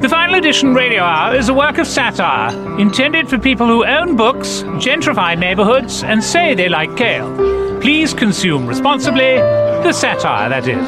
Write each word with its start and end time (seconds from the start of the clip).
The 0.00 0.08
Final 0.08 0.36
Edition 0.36 0.74
Radio 0.74 1.02
Hour 1.02 1.34
is 1.34 1.48
a 1.48 1.54
work 1.54 1.78
of 1.78 1.86
satire 1.86 2.54
intended 2.78 3.28
for 3.28 3.36
people 3.36 3.66
who 3.66 3.84
own 3.84 4.14
books, 4.14 4.62
gentrify 4.78 5.36
neighborhoods, 5.36 6.04
and 6.04 6.22
say 6.22 6.54
they 6.54 6.68
like 6.68 6.96
kale. 6.96 7.80
Please 7.80 8.14
consume 8.14 8.68
responsibly. 8.68 9.34
The 9.34 9.92
satire, 9.92 10.50
that 10.50 10.68
is. 10.68 10.86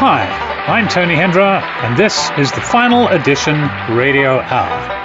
Hi, 0.00 0.24
I'm 0.66 0.88
Tony 0.88 1.14
Hendra, 1.14 1.62
and 1.84 1.96
this 1.96 2.32
is 2.36 2.50
the 2.50 2.60
Final 2.60 3.06
Edition 3.06 3.60
Radio 3.94 4.40
Hour. 4.40 5.00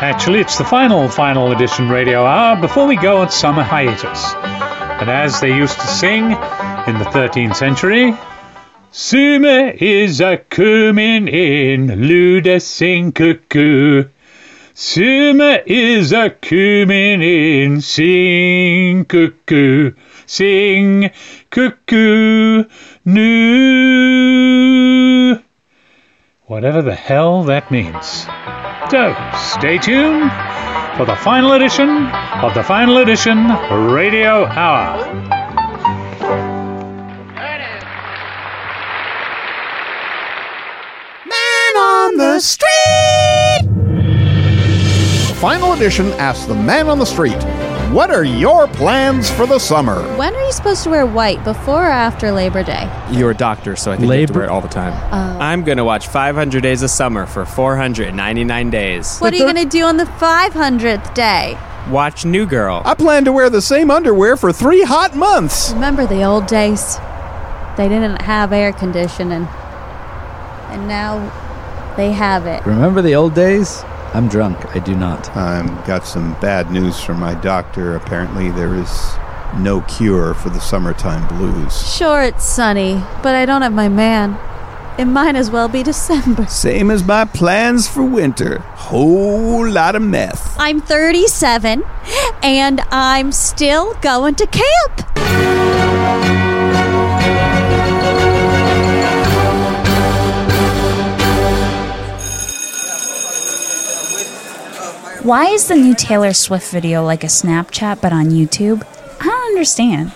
Actually, 0.00 0.38
it's 0.38 0.58
the 0.58 0.64
final 0.64 1.08
Final 1.08 1.50
Edition 1.50 1.88
Radio 1.88 2.24
Hour 2.24 2.60
before 2.60 2.86
we 2.86 2.94
go 2.94 3.16
on 3.16 3.30
summer 3.32 3.64
hiatus. 3.64 4.32
And 5.00 5.10
as 5.10 5.40
they 5.40 5.56
used 5.56 5.80
to 5.80 5.86
sing 5.88 6.36
in 6.88 6.98
the 6.98 7.04
13th 7.04 7.54
century, 7.54 8.16
Summer 8.90 9.68
is 9.68 10.22
a 10.22 10.38
coming 10.38 11.28
in, 11.28 11.88
Luda 11.88 12.62
sing 12.62 13.12
cuckoo. 13.12 14.04
Is 14.74 16.12
a 16.12 16.30
coming 16.30 17.20
in, 17.20 17.82
sing 17.82 19.04
cuckoo, 19.04 19.92
sing 20.24 21.10
cuckoo, 21.50 22.64
noo. 23.04 23.28
Whatever 26.46 26.80
the 26.80 26.94
hell 26.94 27.44
that 27.44 27.70
means. 27.70 28.26
So, 28.90 29.14
stay 29.36 29.76
tuned 29.76 30.32
for 30.96 31.04
the 31.04 31.16
final 31.16 31.52
edition 31.52 32.06
of 32.42 32.54
the 32.54 32.62
final 32.62 32.96
edition 32.96 33.46
Radio 33.92 34.46
Hour. 34.46 35.37
The 42.38 42.42
street! 42.42 42.68
Final 45.40 45.72
edition 45.72 46.06
asks 46.12 46.46
the 46.46 46.54
man 46.54 46.88
on 46.88 47.00
the 47.00 47.04
street, 47.04 47.36
what 47.92 48.10
are 48.10 48.22
your 48.22 48.68
plans 48.68 49.28
for 49.28 49.44
the 49.44 49.58
summer? 49.58 50.00
When 50.16 50.32
are 50.36 50.44
you 50.44 50.52
supposed 50.52 50.84
to 50.84 50.90
wear 50.90 51.04
white, 51.04 51.42
before 51.42 51.86
or 51.86 51.90
after 51.90 52.30
Labor 52.30 52.62
Day? 52.62 52.88
You're 53.10 53.32
a 53.32 53.36
doctor, 53.36 53.74
so 53.74 53.90
I 53.90 53.96
think 53.96 54.12
you 54.12 54.20
have 54.20 54.30
to 54.30 54.34
wear 54.34 54.44
it 54.44 54.50
all 54.50 54.60
the 54.60 54.68
time. 54.68 54.92
Oh. 55.12 55.40
I'm 55.40 55.64
gonna 55.64 55.84
watch 55.84 56.06
500 56.06 56.62
Days 56.62 56.84
of 56.84 56.90
Summer 56.90 57.26
for 57.26 57.44
499 57.44 58.70
days. 58.70 59.18
What 59.18 59.32
are 59.32 59.36
you 59.36 59.42
going 59.42 59.56
to 59.56 59.64
do 59.64 59.82
on 59.82 59.96
the 59.96 60.04
500th 60.04 61.14
day? 61.14 61.58
Watch 61.90 62.24
New 62.24 62.46
Girl. 62.46 62.82
I 62.84 62.94
plan 62.94 63.24
to 63.24 63.32
wear 63.32 63.50
the 63.50 63.62
same 63.62 63.90
underwear 63.90 64.36
for 64.36 64.52
three 64.52 64.84
hot 64.84 65.16
months. 65.16 65.72
Remember 65.72 66.06
the 66.06 66.22
old 66.22 66.46
days? 66.46 66.98
They 67.76 67.88
didn't 67.88 68.22
have 68.22 68.52
air 68.52 68.72
conditioning. 68.72 69.48
And 70.70 70.86
now 70.86 71.47
they 71.98 72.12
have 72.12 72.46
it. 72.46 72.64
Remember 72.64 73.02
the 73.02 73.16
old 73.16 73.34
days? 73.34 73.82
I'm 74.14 74.28
drunk. 74.28 74.74
I 74.74 74.78
do 74.78 74.94
not. 74.94 75.36
I've 75.36 75.84
got 75.84 76.06
some 76.06 76.32
bad 76.40 76.70
news 76.70 76.98
from 77.00 77.18
my 77.18 77.34
doctor. 77.34 77.96
Apparently, 77.96 78.50
there 78.50 78.74
is 78.74 78.88
no 79.56 79.80
cure 79.82 80.32
for 80.32 80.48
the 80.48 80.60
summertime 80.60 81.26
blues. 81.26 81.92
Sure, 81.94 82.22
it's 82.22 82.44
sunny, 82.44 83.02
but 83.22 83.34
I 83.34 83.44
don't 83.44 83.62
have 83.62 83.72
my 83.72 83.88
man. 83.88 84.38
It 84.96 85.06
might 85.06 85.34
as 85.34 85.50
well 85.50 85.68
be 85.68 85.82
December. 85.82 86.46
Same 86.46 86.90
as 86.90 87.04
my 87.04 87.24
plans 87.24 87.88
for 87.88 88.04
winter. 88.04 88.60
Whole 88.60 89.68
lot 89.68 89.96
of 89.96 90.02
meth. 90.02 90.56
I'm 90.58 90.80
37 90.80 91.82
and 92.42 92.80
I'm 92.90 93.32
still 93.32 93.94
going 93.94 94.36
to 94.36 94.46
camp. 94.46 96.47
Why 105.28 105.48
is 105.48 105.68
the 105.68 105.74
new 105.74 105.94
Taylor 105.94 106.32
Swift 106.32 106.70
video 106.70 107.04
like 107.04 107.22
a 107.22 107.26
Snapchat 107.26 108.00
but 108.00 108.14
on 108.14 108.30
YouTube? 108.30 108.82
I 109.20 109.24
don't 109.24 109.46
understand. 109.48 110.10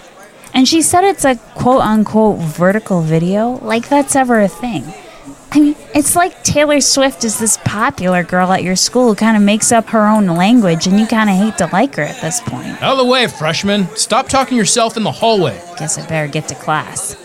And 0.55 0.67
she 0.67 0.81
said 0.81 1.05
it's 1.05 1.27
a 1.27 1.37
quote 1.37 1.83
unquote 1.83 2.39
vertical 2.39 3.03
video, 3.03 3.59
like 3.61 3.91
that's 3.91 4.17
ever 4.17 4.41
a 4.41 4.49
thing. 4.49 4.83
I 5.51 5.61
mean, 5.61 5.77
it's 5.95 6.17
like 6.17 6.43
Taylor 6.45 6.81
Swift 6.81 7.25
is 7.25 7.39
this 7.39 7.59
popular 7.59 8.22
girl 8.22 8.53
at 8.53 8.62
your 8.62 8.75
school 8.75 9.09
who 9.09 9.15
kind 9.15 9.37
of 9.37 9.43
makes 9.43 9.71
up 9.71 9.91
her 9.91 10.06
own 10.06 10.28
language, 10.28 10.87
and 10.87 10.99
you 10.99 11.06
kind 11.06 11.28
of 11.28 11.37
hate 11.37 11.59
to 11.59 11.71
like 11.75 11.97
her 11.97 12.05
at 12.05 12.22
this 12.22 12.41
point. 12.41 12.83
Out 12.83 12.93
of 12.93 12.97
the 12.97 13.05
way, 13.05 13.27
freshman. 13.27 13.89
Stop 13.95 14.31
talking 14.31 14.56
yourself 14.56 14.97
in 14.97 15.03
the 15.03 15.12
hallway. 15.12 15.61
Guess 15.77 15.99
I 15.99 16.09
better 16.09 16.33
get 16.33 16.49
to 16.49 16.55
class. 16.55 17.17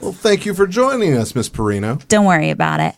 Well, 0.00 0.12
thank 0.12 0.46
you 0.46 0.54
for 0.54 0.68
joining 0.68 1.16
us, 1.16 1.34
Miss 1.34 1.48
Perino. 1.48 2.06
Don't 2.06 2.26
worry 2.26 2.50
about 2.50 2.78
it. 2.78 2.94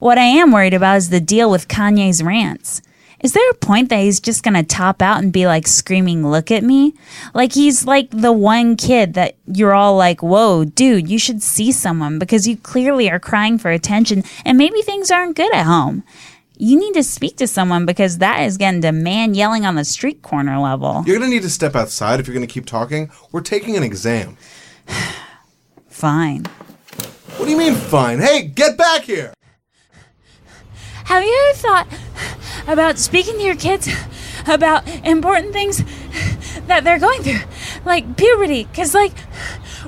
What 0.00 0.18
I 0.18 0.24
am 0.24 0.50
worried 0.50 0.74
about 0.74 0.96
is 0.96 1.10
the 1.10 1.20
deal 1.20 1.48
with 1.48 1.68
Kanye's 1.68 2.24
rants. 2.24 2.82
Is 3.20 3.32
there 3.32 3.50
a 3.50 3.54
point 3.54 3.88
that 3.88 4.00
he's 4.00 4.20
just 4.20 4.44
gonna 4.44 4.62
top 4.62 5.02
out 5.02 5.22
and 5.22 5.32
be 5.32 5.46
like 5.46 5.66
screaming, 5.66 6.28
look 6.28 6.50
at 6.50 6.62
me? 6.62 6.94
Like 7.34 7.52
he's 7.52 7.84
like 7.84 8.10
the 8.10 8.32
one 8.32 8.76
kid 8.76 9.14
that 9.14 9.36
you're 9.46 9.74
all 9.74 9.96
like, 9.96 10.22
whoa, 10.22 10.64
dude, 10.64 11.08
you 11.08 11.18
should 11.18 11.42
see 11.42 11.72
someone 11.72 12.18
because 12.18 12.46
you 12.46 12.56
clearly 12.56 13.10
are 13.10 13.18
crying 13.18 13.58
for 13.58 13.70
attention 13.70 14.22
and 14.44 14.56
maybe 14.56 14.82
things 14.82 15.10
aren't 15.10 15.36
good 15.36 15.52
at 15.52 15.66
home. 15.66 16.04
You 16.60 16.78
need 16.78 16.94
to 16.94 17.04
speak 17.04 17.36
to 17.36 17.46
someone 17.46 17.86
because 17.86 18.18
that 18.18 18.40
is 18.42 18.56
getting 18.56 18.82
to 18.82 18.90
man 18.90 19.34
yelling 19.34 19.64
on 19.64 19.76
the 19.76 19.84
street 19.84 20.22
corner 20.22 20.58
level. 20.58 21.04
You're 21.06 21.18
going 21.18 21.30
to 21.30 21.34
need 21.36 21.42
to 21.42 21.50
step 21.50 21.76
outside 21.76 22.18
if 22.18 22.26
you're 22.26 22.34
going 22.34 22.46
to 22.46 22.52
keep 22.52 22.66
talking. 22.66 23.12
We're 23.30 23.42
taking 23.42 23.76
an 23.76 23.84
exam. 23.84 24.36
Fine. 25.88 26.46
What 27.36 27.44
do 27.44 27.50
you 27.52 27.56
mean, 27.56 27.74
fine? 27.74 28.18
Hey, 28.18 28.42
get 28.42 28.76
back 28.76 29.02
here! 29.02 29.32
Have 31.04 31.22
you 31.22 31.46
ever 31.48 31.58
thought 31.58 31.86
about 32.68 32.98
speaking 32.98 33.34
to 33.38 33.42
your 33.42 33.56
kids 33.56 33.88
about 34.46 34.86
important 35.04 35.52
things 35.52 35.82
that 36.66 36.84
they're 36.84 36.98
going 36.98 37.22
through? 37.22 37.40
Like 37.84 38.16
puberty. 38.16 38.64
Because, 38.64 38.94
like, 38.94 39.18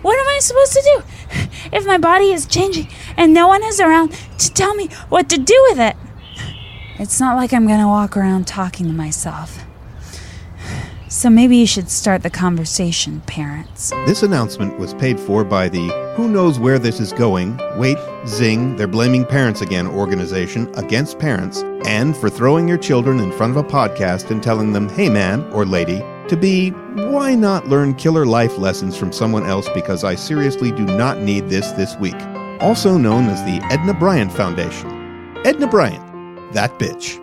what 0.03 0.19
am 0.19 0.27
I 0.27 0.39
supposed 0.41 0.73
to 0.73 0.83
do 0.83 1.03
if 1.73 1.87
my 1.87 1.99
body 1.99 2.33
is 2.33 2.47
changing 2.47 2.89
and 3.17 3.33
no 3.33 3.47
one 3.47 3.63
is 3.63 3.79
around 3.79 4.13
to 4.39 4.53
tell 4.53 4.75
me 4.75 4.89
what 5.09 5.29
to 5.31 5.39
do 5.39 5.67
with 5.69 5.79
it? 5.79 5.97
It's 6.99 7.21
not 7.21 7.37
like 7.37 7.53
I'm 7.53 7.67
going 7.67 7.81
to 7.81 7.87
walk 7.87 8.17
around 8.17 8.47
talking 8.47 8.87
to 8.87 8.93
myself. 8.93 9.65
So 11.11 11.29
maybe 11.29 11.57
you 11.57 11.67
should 11.67 11.91
start 11.91 12.23
the 12.23 12.31
conversation, 12.31 13.21
parents. 13.23 13.91
This 14.07 14.23
announcement 14.23 14.79
was 14.79 14.95
paid 14.95 15.19
for 15.19 15.43
by 15.43 15.69
the 15.69 15.89
Who 16.17 16.29
Knows 16.29 16.61
Where 16.61 16.79
This 16.79 17.01
Is 17.01 17.13
Going, 17.13 17.59
Wait, 17.77 17.99
Zing, 18.29 18.77
They're 18.77 18.87
Blaming 18.87 19.25
Parents 19.25 19.61
Again 19.61 19.89
organization 19.89 20.73
against 20.79 21.19
parents, 21.19 21.65
and 21.85 22.17
for 22.17 22.31
throwing 22.31 22.69
your 22.69 22.79
children 22.79 23.19
in 23.19 23.33
front 23.33 23.57
of 23.57 23.65
a 23.65 23.69
podcast 23.69 24.31
and 24.31 24.41
telling 24.41 24.73
them, 24.73 24.89
hey 24.89 25.09
man 25.09 25.43
or 25.53 25.67
lady, 25.67 25.99
to 26.29 26.37
be, 26.41 26.71
why 26.71 27.35
not 27.35 27.67
learn 27.67 27.95
killer 27.95 28.25
life 28.25 28.57
lessons 28.57 28.97
from 28.97 29.11
someone 29.11 29.47
else 29.47 29.69
because 29.75 30.05
I 30.05 30.15
seriously 30.15 30.71
do 30.71 30.85
not 30.85 31.19
need 31.19 31.49
this 31.49 31.73
this 31.73 31.97
week. 31.97 32.21
Also 32.61 32.97
known 32.97 33.25
as 33.25 33.43
the 33.43 33.67
Edna 33.73 33.95
Bryant 33.95 34.33
Foundation. 34.33 35.37
Edna 35.45 35.67
Bryant, 35.67 36.53
that 36.53 36.79
bitch. 36.79 37.19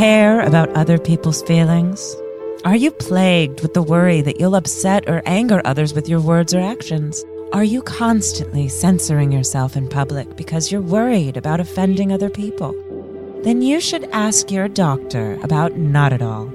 Care 0.00 0.40
about 0.40 0.70
other 0.70 0.96
people's 0.96 1.42
feelings? 1.42 2.16
Are 2.64 2.74
you 2.74 2.90
plagued 2.90 3.60
with 3.60 3.74
the 3.74 3.82
worry 3.82 4.22
that 4.22 4.40
you'll 4.40 4.54
upset 4.54 5.06
or 5.06 5.20
anger 5.26 5.60
others 5.66 5.92
with 5.92 6.08
your 6.08 6.22
words 6.22 6.54
or 6.54 6.60
actions? 6.60 7.22
Are 7.52 7.64
you 7.64 7.82
constantly 7.82 8.66
censoring 8.66 9.30
yourself 9.30 9.76
in 9.76 9.90
public 9.90 10.36
because 10.38 10.72
you're 10.72 10.80
worried 10.80 11.36
about 11.36 11.60
offending 11.60 12.12
other 12.12 12.30
people? 12.30 12.72
Then 13.44 13.60
you 13.60 13.78
should 13.78 14.04
ask 14.04 14.50
your 14.50 14.68
doctor 14.68 15.38
about 15.42 15.76
Not 15.76 16.14
At 16.14 16.22
All. 16.22 16.46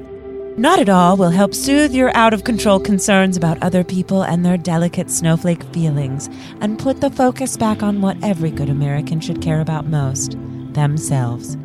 Not 0.57 0.79
At 0.79 0.89
All 0.89 1.15
will 1.15 1.29
help 1.29 1.53
soothe 1.53 1.93
your 1.93 2.09
out 2.17 2.33
of 2.33 2.45
control 2.45 2.79
concerns 2.79 3.37
about 3.37 3.61
other 3.61 3.83
people 3.83 4.23
and 4.23 4.43
their 4.43 4.57
delicate 4.57 5.11
snowflake 5.11 5.61
feelings 5.65 6.31
and 6.61 6.79
put 6.79 6.99
the 6.99 7.11
focus 7.11 7.57
back 7.57 7.83
on 7.83 8.01
what 8.01 8.17
every 8.23 8.49
good 8.49 8.71
American 8.71 9.19
should 9.19 9.39
care 9.39 9.61
about 9.61 9.85
most 9.85 10.35
themselves. 10.73 11.57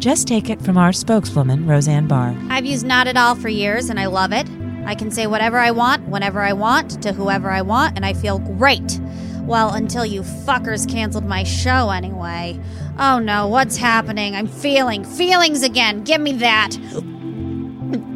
Just 0.00 0.26
take 0.26 0.48
it 0.48 0.62
from 0.62 0.78
our 0.78 0.94
spokeswoman, 0.94 1.66
Roseanne 1.66 2.08
Barr. 2.08 2.34
I've 2.48 2.64
used 2.64 2.86
Not 2.86 3.06
At 3.06 3.18
All 3.18 3.34
for 3.34 3.50
years 3.50 3.90
and 3.90 4.00
I 4.00 4.06
love 4.06 4.32
it. 4.32 4.48
I 4.86 4.94
can 4.94 5.10
say 5.10 5.26
whatever 5.26 5.58
I 5.58 5.72
want, 5.72 6.08
whenever 6.08 6.40
I 6.40 6.54
want, 6.54 7.02
to 7.02 7.12
whoever 7.12 7.50
I 7.50 7.60
want, 7.60 7.96
and 7.96 8.06
I 8.06 8.14
feel 8.14 8.38
great. 8.38 8.98
Well, 9.42 9.74
until 9.74 10.06
you 10.06 10.22
fuckers 10.22 10.90
canceled 10.90 11.26
my 11.26 11.42
show 11.42 11.90
anyway. 11.90 12.58
Oh 12.98 13.18
no, 13.18 13.46
what's 13.46 13.76
happening? 13.76 14.34
I'm 14.34 14.46
feeling 14.46 15.04
feelings 15.04 15.62
again. 15.62 16.02
Give 16.02 16.22
me 16.22 16.32
that. 16.32 16.78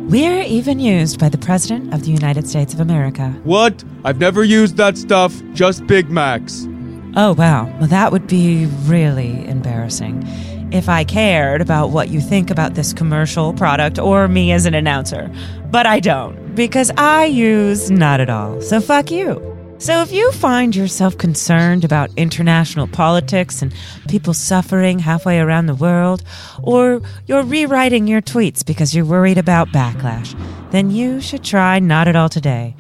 We're 0.09 0.43
even 0.43 0.81
used 0.81 1.21
by 1.21 1.29
the 1.29 1.39
President 1.39 1.93
of 1.93 2.05
the 2.05 2.13
United 2.13 2.49
States 2.49 2.73
of 2.73 2.81
America. 2.81 3.29
What? 3.45 3.85
I've 4.05 4.19
never 4.19 4.43
used 4.43 4.79
that 4.79 4.97
stuff, 4.97 5.35
just 5.53 5.87
Big 5.87 6.09
Macs. 6.09 6.67
Oh, 7.15 7.35
wow. 7.35 7.67
Well, 7.79 7.89
that 7.89 8.11
would 8.11 8.27
be 8.27 8.67
really 8.87 9.47
embarrassing 9.47 10.27
if 10.73 10.89
I 10.89 11.05
cared 11.05 11.61
about 11.61 11.91
what 11.91 12.09
you 12.09 12.21
think 12.21 12.51
about 12.51 12.75
this 12.75 12.93
commercial 12.93 13.53
product 13.53 13.99
or 13.99 14.29
me 14.29 14.53
as 14.53 14.67
an 14.67 14.75
announcer. 14.75 15.31
But 15.71 15.87
I 15.87 16.01
don't, 16.01 16.55
because 16.55 16.91
I 16.97 17.25
use 17.27 17.91
not 17.91 18.21
at 18.21 18.31
all. 18.31 18.61
So 18.61 18.81
fuck 18.81 19.11
you. 19.11 19.51
So 19.79 20.01
if 20.01 20.13
you 20.13 20.31
find 20.33 20.75
yourself 20.75 21.19
concerned 21.19 21.85
about 21.85 22.11
international 22.17 22.87
politics 22.87 23.61
and 23.61 23.75
people 24.09 24.33
suffering 24.33 24.99
halfway 24.99 25.41
around 25.41 25.67
the 25.67 25.75
world, 25.75 26.23
or 26.63 27.03
you're 27.27 27.43
rewriting 27.43 28.07
your 28.07 28.23
tweets 28.23 28.65
because 28.65 28.95
you're 28.95 29.05
worried 29.05 29.37
about 29.37 29.69
backlash, 29.69 30.35
then 30.71 30.91
you 30.91 31.21
should 31.21 31.45
try 31.45 31.81
Not 31.81 32.09
At 32.09 32.17
All 32.17 32.29
today. 32.29 32.77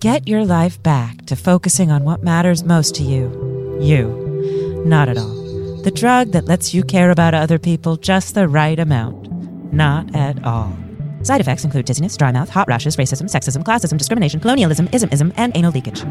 Get 0.00 0.26
your 0.26 0.44
life 0.44 0.82
back 0.82 1.26
to 1.26 1.36
focusing 1.36 1.90
on 1.90 2.04
what 2.04 2.22
matters 2.22 2.64
most 2.64 2.94
to 2.96 3.02
you. 3.02 3.78
You. 3.80 4.82
Not 4.84 5.08
at 5.08 5.18
all. 5.18 5.37
The 5.84 5.92
drug 5.94 6.32
that 6.32 6.46
lets 6.46 6.74
you 6.74 6.82
care 6.82 7.12
about 7.12 7.34
other 7.34 7.56
people 7.56 7.96
just 7.96 8.34
the 8.34 8.48
right 8.48 8.78
amount. 8.78 9.32
Not 9.72 10.12
at 10.12 10.44
all. 10.44 10.76
Side 11.22 11.40
effects 11.40 11.64
include 11.64 11.84
dizziness, 11.84 12.16
dry 12.16 12.32
mouth, 12.32 12.48
hot 12.48 12.66
rashes, 12.66 12.96
racism, 12.96 13.30
sexism, 13.30 13.62
classism, 13.62 13.96
discrimination, 13.96 14.40
colonialism, 14.40 14.88
ism-ism, 14.92 15.32
and 15.36 15.56
anal 15.56 15.70
leakage. 15.70 16.02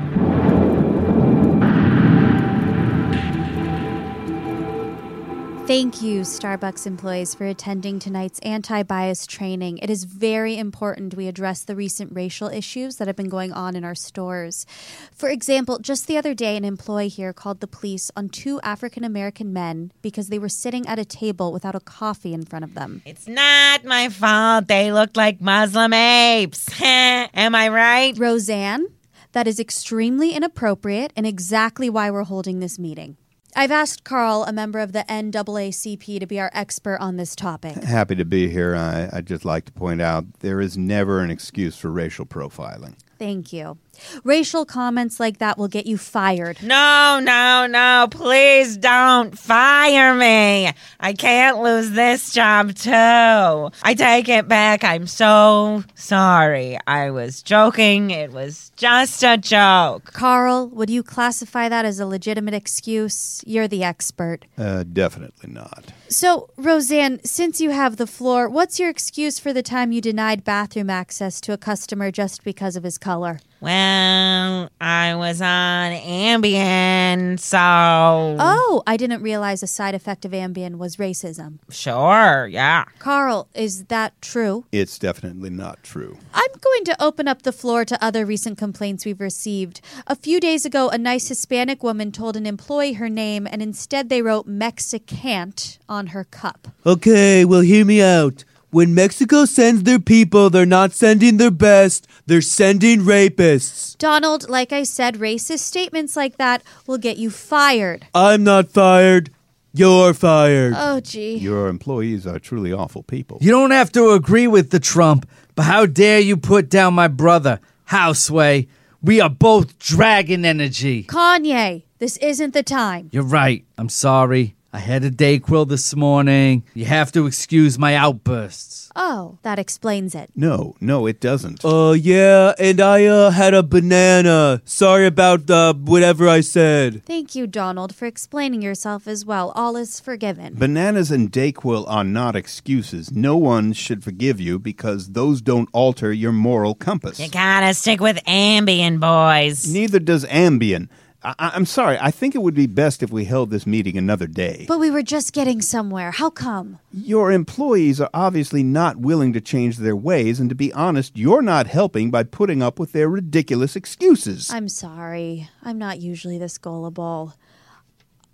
Thank 5.68 6.02
you, 6.02 6.22
Starbucks 6.22 6.88
employees, 6.88 7.36
for 7.36 7.46
attending 7.46 8.00
tonight's 8.00 8.40
anti 8.40 8.84
bias 8.84 9.28
training. 9.28 9.80
It 9.80 9.90
is 9.90 10.06
very 10.06 10.58
important 10.58 11.14
we 11.14 11.28
address 11.28 11.66
the 11.66 11.76
recent 11.76 12.16
racial 12.16 12.48
issues 12.48 12.96
that 12.96 13.08
have 13.08 13.18
been 13.18 13.28
going 13.28 13.52
on 13.52 13.76
in 13.76 13.84
our 13.84 13.94
stores. 13.94 14.66
For 15.12 15.28
example, 15.28 15.78
just 15.80 16.08
the 16.08 16.16
other 16.16 16.34
day, 16.34 16.56
an 16.56 16.64
employee 16.64 17.10
here 17.10 17.34
called 17.34 17.60
the 17.60 17.68
police 17.68 18.10
on 18.16 18.30
two 18.30 18.62
African 18.62 19.04
American 19.04 19.52
men 19.52 19.92
because 20.02 20.30
they 20.30 20.40
were 20.40 20.48
sitting 20.48 20.88
at 20.88 21.00
a 21.00 21.04
table 21.04 21.52
without 21.52 21.76
a 21.76 21.82
coffee 21.82 22.34
in 22.34 22.46
front 22.46 22.64
of 22.64 22.74
them. 22.74 23.02
It's 23.06 23.28
not 23.28 23.84
my 23.84 24.08
fault. 24.08 24.70
They 24.70 24.94
looked 24.94 25.18
like 25.18 25.42
Muslim 25.42 25.92
apes. 25.92 26.70
Am 26.82 27.56
I 27.56 27.68
right? 27.68 28.18
Roseanne, 28.18 28.88
that 29.34 29.48
is 29.48 29.60
extremely 29.60 30.32
inappropriate 30.32 31.12
and 31.18 31.28
exactly 31.28 31.90
why 31.90 32.10
we're 32.10 32.24
holding 32.24 32.62
this 32.62 32.80
meeting. 32.80 33.18
I've 33.56 33.72
asked 33.72 34.04
Carl, 34.04 34.44
a 34.44 34.52
member 34.52 34.80
of 34.80 34.92
the 34.92 35.06
NAACP, 35.10 36.20
to 36.20 36.28
be 36.28 36.40
our 36.40 36.52
expert 36.54 36.98
on 37.00 37.18
this 37.18 37.36
topic. 37.36 37.76
Happy 37.84 38.16
to 38.16 38.26
be 38.26 38.50
here. 38.50 38.76
I, 38.76 39.10
I'd 39.12 39.26
just 39.26 39.46
like 39.46 39.66
to 39.66 39.72
point 39.72 40.02
out 40.02 40.26
there 40.40 40.62
is 40.62 40.78
never 40.78 41.22
an 41.22 41.32
excuse 41.32 41.78
for 41.78 41.90
racial 41.90 42.26
profiling. 42.26 42.96
Thank 43.18 43.52
you. 43.52 43.78
Racial 44.24 44.66
comments 44.66 45.20
like 45.20 45.40
that 45.40 45.58
will 45.58 45.68
get 45.68 45.86
you 45.86 45.98
fired. 45.98 46.62
No, 46.62 47.20
no, 47.22 47.68
no. 47.68 48.08
Please 48.12 48.78
don't 48.78 49.38
fire 49.38 50.14
me. 50.14 50.72
I 51.00 51.14
can't 51.14 51.62
lose 51.62 51.92
this 51.92 52.32
job, 52.32 52.76
too. 52.76 52.92
I 52.92 53.96
take 53.96 54.30
it 54.30 54.48
back. 54.48 54.84
I'm 54.84 55.08
so 55.08 55.84
sorry. 55.96 56.78
I 56.86 57.10
was 57.12 57.42
joking. 57.42 58.12
It 58.12 58.32
was 58.32 58.72
just 58.76 59.24
a 59.24 59.38
joke. 59.38 60.14
Carl, 60.14 60.68
would 60.70 60.90
you 60.90 61.04
classify 61.04 61.70
that 61.70 61.86
as 61.86 62.00
a 62.00 62.06
legitimate 62.06 62.54
excuse? 62.54 63.42
You're 63.46 63.68
the 63.68 63.84
expert. 63.84 64.46
Uh, 64.58 64.84
definitely 64.84 65.52
not. 65.52 65.92
So, 66.10 66.50
Roseanne, 66.58 67.20
since 67.24 67.60
you 67.60 67.72
have 67.72 67.98
the 67.98 68.08
floor, 68.08 68.48
what's 68.48 68.80
your 68.80 68.90
excuse 68.90 69.40
for 69.40 69.52
the 69.52 69.64
time 69.64 69.92
you 69.92 70.02
denied 70.02 70.44
bathroom 70.44 70.90
access 70.90 71.42
to 71.42 71.54
a 71.54 71.58
customer 71.58 72.12
just 72.12 72.44
because 72.44 72.76
of 72.76 72.84
his 72.84 72.98
color? 73.08 73.40
Well, 73.62 74.70
I 74.82 75.16
was 75.16 75.42
on 75.42 75.94
Ambien, 75.94 77.40
so. 77.40 77.58
Oh, 77.58 78.84
I 78.86 78.98
didn't 78.98 79.22
realize 79.22 79.64
a 79.64 79.68
side 79.68 79.96
effect 79.96 80.26
of 80.26 80.32
Ambien 80.32 80.76
was 80.76 80.98
racism. 80.98 81.60
Sure, 81.70 82.48
yeah. 82.48 82.84
Carl, 83.00 83.48
is 83.56 83.86
that 83.86 84.22
true? 84.22 84.66
It's 84.74 85.00
definitely 85.00 85.52
not 85.52 85.84
true. 85.84 86.18
I'm 86.34 86.52
going 86.60 86.84
to 86.84 87.02
open 87.02 87.30
up 87.30 87.44
the 87.44 87.54
floor 87.54 87.86
to 87.86 88.04
other 88.04 88.26
recent 88.26 88.58
complaints 88.58 89.06
we've 89.06 89.22
received. 89.22 89.80
A 90.06 90.16
few 90.16 90.42
days 90.42 90.66
ago, 90.66 90.90
a 90.90 90.98
nice 90.98 91.30
Hispanic 91.30 91.82
woman 91.82 92.12
told 92.12 92.36
an 92.36 92.46
employee 92.46 92.94
her 92.94 93.08
name, 93.08 93.48
and 93.50 93.62
instead 93.62 94.10
they 94.10 94.22
wrote 94.22 94.48
Mexicant 94.48 95.80
on 95.88 96.08
her 96.08 96.26
cup. 96.26 96.68
Okay, 96.86 97.46
well, 97.46 97.62
hear 97.62 97.86
me 97.86 98.02
out. 98.02 98.44
When 98.70 98.94
Mexico 98.94 99.46
sends 99.46 99.84
their 99.84 100.00
people, 100.00 100.50
they're 100.50 100.66
not 100.66 100.92
sending 100.92 101.38
their 101.38 101.52
best, 101.52 102.06
they're 102.26 102.42
sending 102.42 103.00
rapists. 103.00 103.98
Donald, 103.98 104.50
like 104.50 104.74
I 104.74 104.84
said, 104.84 105.16
racist 105.16 105.60
statements 105.60 106.18
like 106.18 106.36
that 106.36 106.64
will 106.86 106.98
get 106.98 107.16
you 107.16 107.30
fired. 107.30 108.08
I'm 108.14 108.44
not 108.44 108.70
fired. 108.70 109.30
You're 109.74 110.14
fired. 110.14 110.74
Oh, 110.76 111.00
gee. 111.00 111.38
Your 111.38 111.70
employees 111.70 112.28
are 112.28 112.40
truly 112.40 112.74
awful 112.74 113.04
people. 113.04 113.38
You 113.40 113.52
don't 113.52 113.72
have 113.72 113.92
to 113.94 114.12
agree 114.12 114.48
with 114.48 114.72
the 114.72 114.82
Trump, 114.82 115.30
but 115.56 115.64
how 115.64 115.86
dare 115.86 116.20
you 116.20 116.36
put 116.36 116.70
down 116.70 116.94
my 116.94 117.08
brother, 117.08 117.62
Houseway? 117.86 118.68
We 119.02 119.22
are 119.22 119.30
both 119.30 119.80
dragon 119.80 120.44
energy. 120.44 121.06
Kanye, 121.06 121.84
this 122.00 122.18
isn't 122.18 122.54
the 122.54 122.64
time. 122.64 123.10
You're 123.14 123.24
right. 123.24 123.64
I'm 123.78 123.88
sorry. 123.88 124.57
I 124.74 124.80
had 124.80 125.04
a 125.04 125.10
Dayquil 125.10 125.70
this 125.70 125.96
morning. 125.96 126.64
You 126.74 126.86
have 126.86 127.12
to 127.14 127.26
excuse 127.26 127.80
my 127.80 127.96
outbursts. 127.96 128.92
Oh, 128.96 129.38
that 129.44 129.60
explains 129.60 130.14
it. 130.14 130.30
No, 130.36 130.76
no, 130.82 131.06
it 131.06 131.22
doesn't. 131.22 131.64
Uh, 131.64 131.92
yeah, 131.92 132.54
and 132.60 132.82
I 132.82 133.06
uh 133.06 133.30
had 133.30 133.54
a 133.54 133.64
banana. 133.64 134.62
Sorry 134.66 135.06
about 135.06 135.50
uh 135.50 135.74
whatever 135.74 136.28
I 136.28 136.42
said. 136.42 137.06
Thank 137.06 137.34
you, 137.36 137.48
Donald, 137.48 137.96
for 137.96 138.06
explaining 138.08 138.62
yourself 138.62 139.08
as 139.08 139.24
well. 139.24 139.52
All 139.56 139.78
is 139.78 140.00
forgiven. 140.00 140.56
Bananas 140.56 141.12
and 141.12 141.32
Dayquil 141.32 141.86
are 141.88 142.04
not 142.04 142.36
excuses. 142.36 143.12
No 143.12 143.38
one 143.38 143.72
should 143.74 144.04
forgive 144.04 144.40
you 144.42 144.60
because 144.60 145.12
those 145.14 145.42
don't 145.42 145.70
alter 145.74 146.12
your 146.12 146.34
moral 146.34 146.74
compass. 146.76 147.20
You 147.20 147.30
gotta 147.30 147.74
stick 147.74 148.02
with 148.02 148.18
Ambien, 148.26 149.00
boys. 149.00 149.72
Neither 149.72 150.00
does 150.00 150.26
Ambien. 150.26 150.90
I- 151.24 151.52
I'm 151.56 151.66
sorry. 151.66 151.98
I 152.00 152.12
think 152.12 152.36
it 152.36 152.42
would 152.42 152.54
be 152.54 152.68
best 152.68 153.02
if 153.02 153.12
we 153.12 153.26
held 153.26 153.50
this 153.50 153.66
meeting 153.66 153.98
another 153.98 154.28
day. 154.28 154.66
But 154.68 154.80
we 154.80 154.92
were 154.92 155.02
just 155.02 155.34
getting 155.34 155.62
somewhere. 155.62 156.12
How 156.12 156.30
come? 156.30 156.80
Your 156.94 157.32
employees 157.32 158.00
are 158.00 158.10
obviously 158.14 158.62
not 158.64 158.98
willing 158.98 159.34
to 159.34 159.42
change 159.42 159.78
their 159.78 159.96
ways, 159.96 160.40
and 160.40 160.48
to 160.50 160.56
be 160.56 160.72
honest, 160.74 161.18
you're 161.18 161.42
not 161.42 161.68
helping 161.68 162.12
by 162.12 162.24
putting 162.24 162.62
up 162.62 162.78
with 162.80 162.92
their 162.92 163.10
ridiculous 163.10 163.76
excuses. 163.76 164.52
I'm 164.52 164.70
sorry. 164.70 165.50
I'm 165.64 165.78
not 165.80 166.00
usually 166.02 166.38
this 166.38 166.58
gullible. 166.58 167.34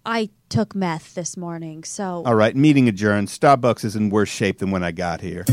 I 0.06 0.30
took 0.50 0.76
meth 0.76 1.16
this 1.16 1.38
morning, 1.38 1.86
so. 1.86 2.24
All 2.26 2.36
right, 2.36 2.56
meeting 2.56 2.90
adjourned. 2.90 3.30
Starbucks 3.30 3.86
is 3.86 3.96
in 3.96 4.10
worse 4.10 4.30
shape 4.30 4.60
than 4.60 4.70
when 4.72 4.84
I 4.84 4.92
got 4.92 5.22
here. 5.22 5.46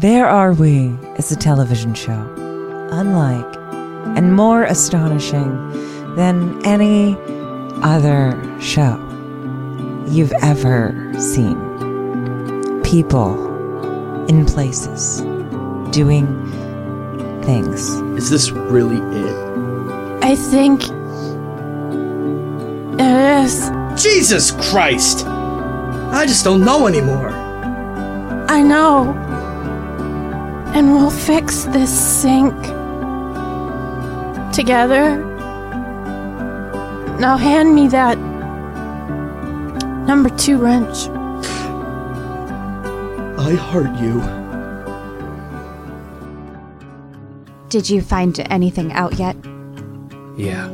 There 0.00 0.26
Are 0.26 0.54
We 0.54 0.96
is 1.18 1.30
a 1.30 1.36
television 1.36 1.92
show, 1.92 2.22
unlike 2.90 3.54
and 4.16 4.34
more 4.34 4.64
astonishing 4.64 5.52
than 6.14 6.64
any 6.64 7.18
other 7.82 8.32
show 8.62 8.96
you've 10.08 10.32
ever 10.40 11.12
seen. 11.18 11.58
People 12.82 14.24
in 14.24 14.46
places 14.46 15.20
doing 15.92 16.26
things. 17.42 17.90
Is 18.16 18.30
this 18.30 18.52
really 18.52 18.96
it? 18.96 20.24
I 20.24 20.34
think 20.34 20.84
it 22.98 23.44
is. 23.44 23.70
Jesus 24.02 24.50
Christ! 24.50 25.26
I 25.26 26.24
just 26.26 26.42
don't 26.42 26.64
know 26.64 26.86
anymore. 26.86 27.28
I 28.48 28.62
know. 28.62 29.29
And 30.74 30.94
we'll 30.94 31.10
fix 31.10 31.64
this 31.64 31.90
sink 31.90 32.54
together. 34.52 35.16
Now 37.18 37.36
hand 37.36 37.74
me 37.74 37.88
that 37.88 38.16
number 40.06 40.30
two 40.30 40.56
wrench. 40.58 41.08
I 43.38 43.54
heart 43.54 43.94
you. 44.00 44.20
Did 47.68 47.88
you 47.88 48.00
find 48.00 48.38
anything 48.50 48.92
out 48.92 49.18
yet? 49.18 49.36
Yeah. 50.36 50.68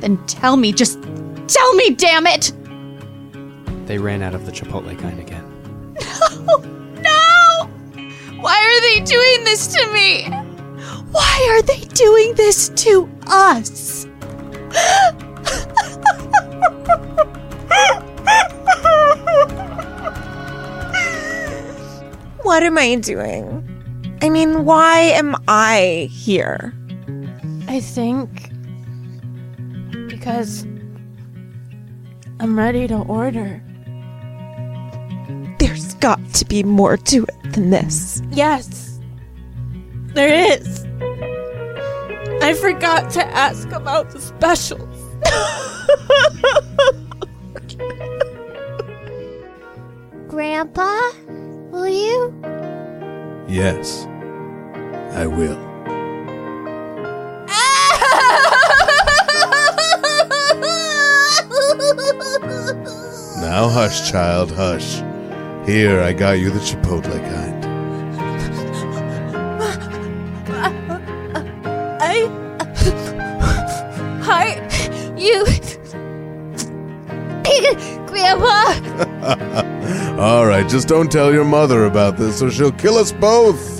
Then 0.00 0.18
tell 0.26 0.56
me, 0.56 0.72
just 0.72 1.02
tell 1.48 1.74
me, 1.74 1.90
damn 1.90 2.26
it! 2.26 2.52
They 3.86 3.98
ran 3.98 4.22
out 4.22 4.34
of 4.34 4.46
the 4.46 4.52
Chipotle 4.52 4.98
kind 4.98 5.18
again. 5.18 5.45
Are 8.76 8.80
they 8.82 9.00
doing 9.00 9.44
this 9.44 9.66
to 9.68 9.92
me? 9.92 10.24
Why 11.10 11.48
are 11.50 11.62
they 11.62 11.80
doing 11.94 12.34
this 12.34 12.68
to 12.84 13.08
us? 13.26 14.06
What 22.42 22.62
am 22.62 22.76
I 22.76 22.96
doing? 22.96 23.66
I 24.22 24.28
mean, 24.28 24.64
why 24.64 24.98
am 24.98 25.36
I 25.48 26.08
here? 26.12 26.74
I 27.68 27.80
think 27.80 28.50
because 30.08 30.64
I'm 32.40 32.58
ready 32.58 32.86
to 32.88 32.96
order. 32.96 33.62
There's 36.06 36.18
got 36.18 36.34
to 36.34 36.44
be 36.44 36.62
more 36.62 36.96
to 36.96 37.24
it 37.24 37.52
than 37.52 37.70
this. 37.70 38.22
Yes, 38.30 39.00
there 40.14 40.52
is. 40.52 40.84
I 42.42 42.54
forgot 42.54 43.10
to 43.10 43.26
ask 43.26 43.68
about 43.72 44.10
the 44.10 44.20
specials. 44.20 44.78
Grandpa, 50.28 51.10
will 51.72 51.88
you? 51.88 52.32
Yes, 53.48 54.06
I 55.16 55.26
will. 55.26 55.58
Now 63.40 63.68
hush, 63.68 64.08
child, 64.10 64.50
hush. 64.52 65.02
Here, 65.66 66.00
I 66.00 66.12
got 66.12 66.38
you 66.38 66.50
the 66.50 66.60
Chipotle 66.60 67.18
kind. 67.28 67.66
I. 72.00 72.28
I. 74.22 74.60
You. 75.16 75.44
Grandpa! 78.06 78.74
All 80.20 80.46
right, 80.46 80.68
just 80.68 80.86
don't 80.86 81.10
tell 81.10 81.32
your 81.32 81.44
mother 81.44 81.86
about 81.86 82.16
this 82.16 82.40
or 82.40 82.52
she'll 82.52 82.70
kill 82.70 82.96
us 82.96 83.10
both. 83.10 83.75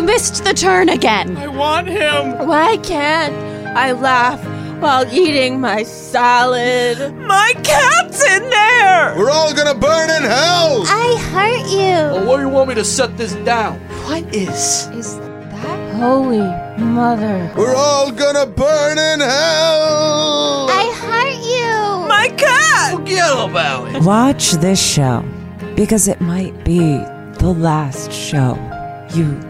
You 0.00 0.06
missed 0.06 0.44
the 0.44 0.54
turn 0.54 0.88
again. 0.88 1.36
I 1.36 1.46
want 1.46 1.86
him. 1.86 2.48
Why 2.48 2.78
can't 2.78 3.34
I 3.76 3.92
laugh 3.92 4.42
while 4.80 5.06
eating 5.12 5.60
my 5.60 5.82
salad? 5.82 7.14
My 7.16 7.52
cat's 7.62 8.24
in 8.24 8.48
there! 8.48 9.14
We're 9.18 9.28
all 9.28 9.52
gonna 9.52 9.74
burn 9.74 10.08
in 10.08 10.22
hell! 10.22 10.84
I 10.86 11.18
hurt 11.30 11.70
you! 11.70 12.16
Well, 12.16 12.26
where 12.26 12.38
do 12.38 12.44
you 12.44 12.48
want 12.48 12.70
me 12.70 12.76
to 12.76 12.84
set 12.84 13.18
this 13.18 13.34
down? 13.44 13.78
What 14.06 14.24
is? 14.34 14.86
Is 14.94 15.18
that 15.18 15.94
Holy 15.96 16.48
Mother? 16.82 17.52
We're 17.54 17.76
all 17.76 18.10
gonna 18.10 18.46
burn 18.46 18.96
in 18.96 19.20
hell! 19.20 20.66
I 20.70 20.94
hurt 20.96 21.44
you! 21.44 22.08
My 22.08 22.28
cat! 22.38 22.96
Forget 22.96 23.50
about 23.50 23.94
it. 23.94 24.02
Watch 24.02 24.52
this 24.52 24.82
show 24.82 25.22
because 25.76 26.08
it 26.08 26.22
might 26.22 26.64
be 26.64 26.96
the 27.34 27.52
last 27.54 28.10
show 28.10 28.56
you 29.14 29.49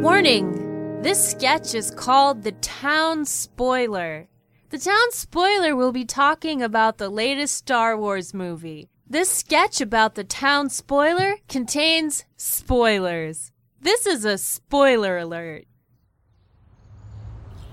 Warning! 0.00 1.02
This 1.02 1.32
sketch 1.32 1.74
is 1.74 1.90
called 1.90 2.44
The 2.44 2.52
Town 2.52 3.24
Spoiler. 3.24 4.28
The 4.70 4.78
Town 4.78 5.10
Spoiler 5.10 5.74
will 5.74 5.90
be 5.90 6.04
talking 6.04 6.62
about 6.62 6.98
the 6.98 7.08
latest 7.08 7.56
Star 7.56 7.96
Wars 7.96 8.32
movie. 8.32 8.88
This 9.10 9.28
sketch 9.28 9.80
about 9.80 10.14
the 10.14 10.22
Town 10.22 10.70
Spoiler 10.70 11.38
contains 11.48 12.24
spoilers. 12.36 13.50
This 13.80 14.06
is 14.06 14.24
a 14.24 14.38
spoiler 14.38 15.18
alert. 15.18 15.64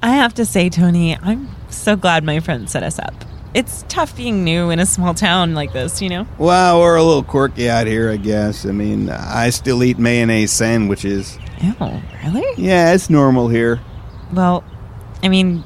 I 0.01 0.09
have 0.09 0.33
to 0.33 0.45
say, 0.47 0.69
Tony, 0.71 1.15
I'm 1.15 1.47
so 1.69 1.95
glad 1.95 2.23
my 2.23 2.39
friend 2.39 2.67
set 2.67 2.81
us 2.81 2.97
up. 2.97 3.13
It's 3.53 3.85
tough 3.87 4.17
being 4.17 4.43
new 4.43 4.71
in 4.71 4.79
a 4.79 4.85
small 4.87 5.13
town 5.13 5.53
like 5.53 5.73
this, 5.73 6.01
you 6.01 6.09
know? 6.09 6.25
Well, 6.39 6.81
we're 6.81 6.95
a 6.95 7.03
little 7.03 7.23
quirky 7.23 7.69
out 7.69 7.85
here, 7.85 8.09
I 8.09 8.17
guess. 8.17 8.65
I 8.65 8.71
mean, 8.71 9.11
I 9.11 9.51
still 9.51 9.83
eat 9.83 9.99
mayonnaise 9.99 10.51
sandwiches. 10.51 11.37
Oh, 11.63 12.01
really? 12.23 12.45
Yeah, 12.57 12.93
it's 12.93 13.09
normal 13.09 13.47
here. 13.47 13.79
Well, 14.33 14.63
I 15.23 15.29
mean, 15.29 15.63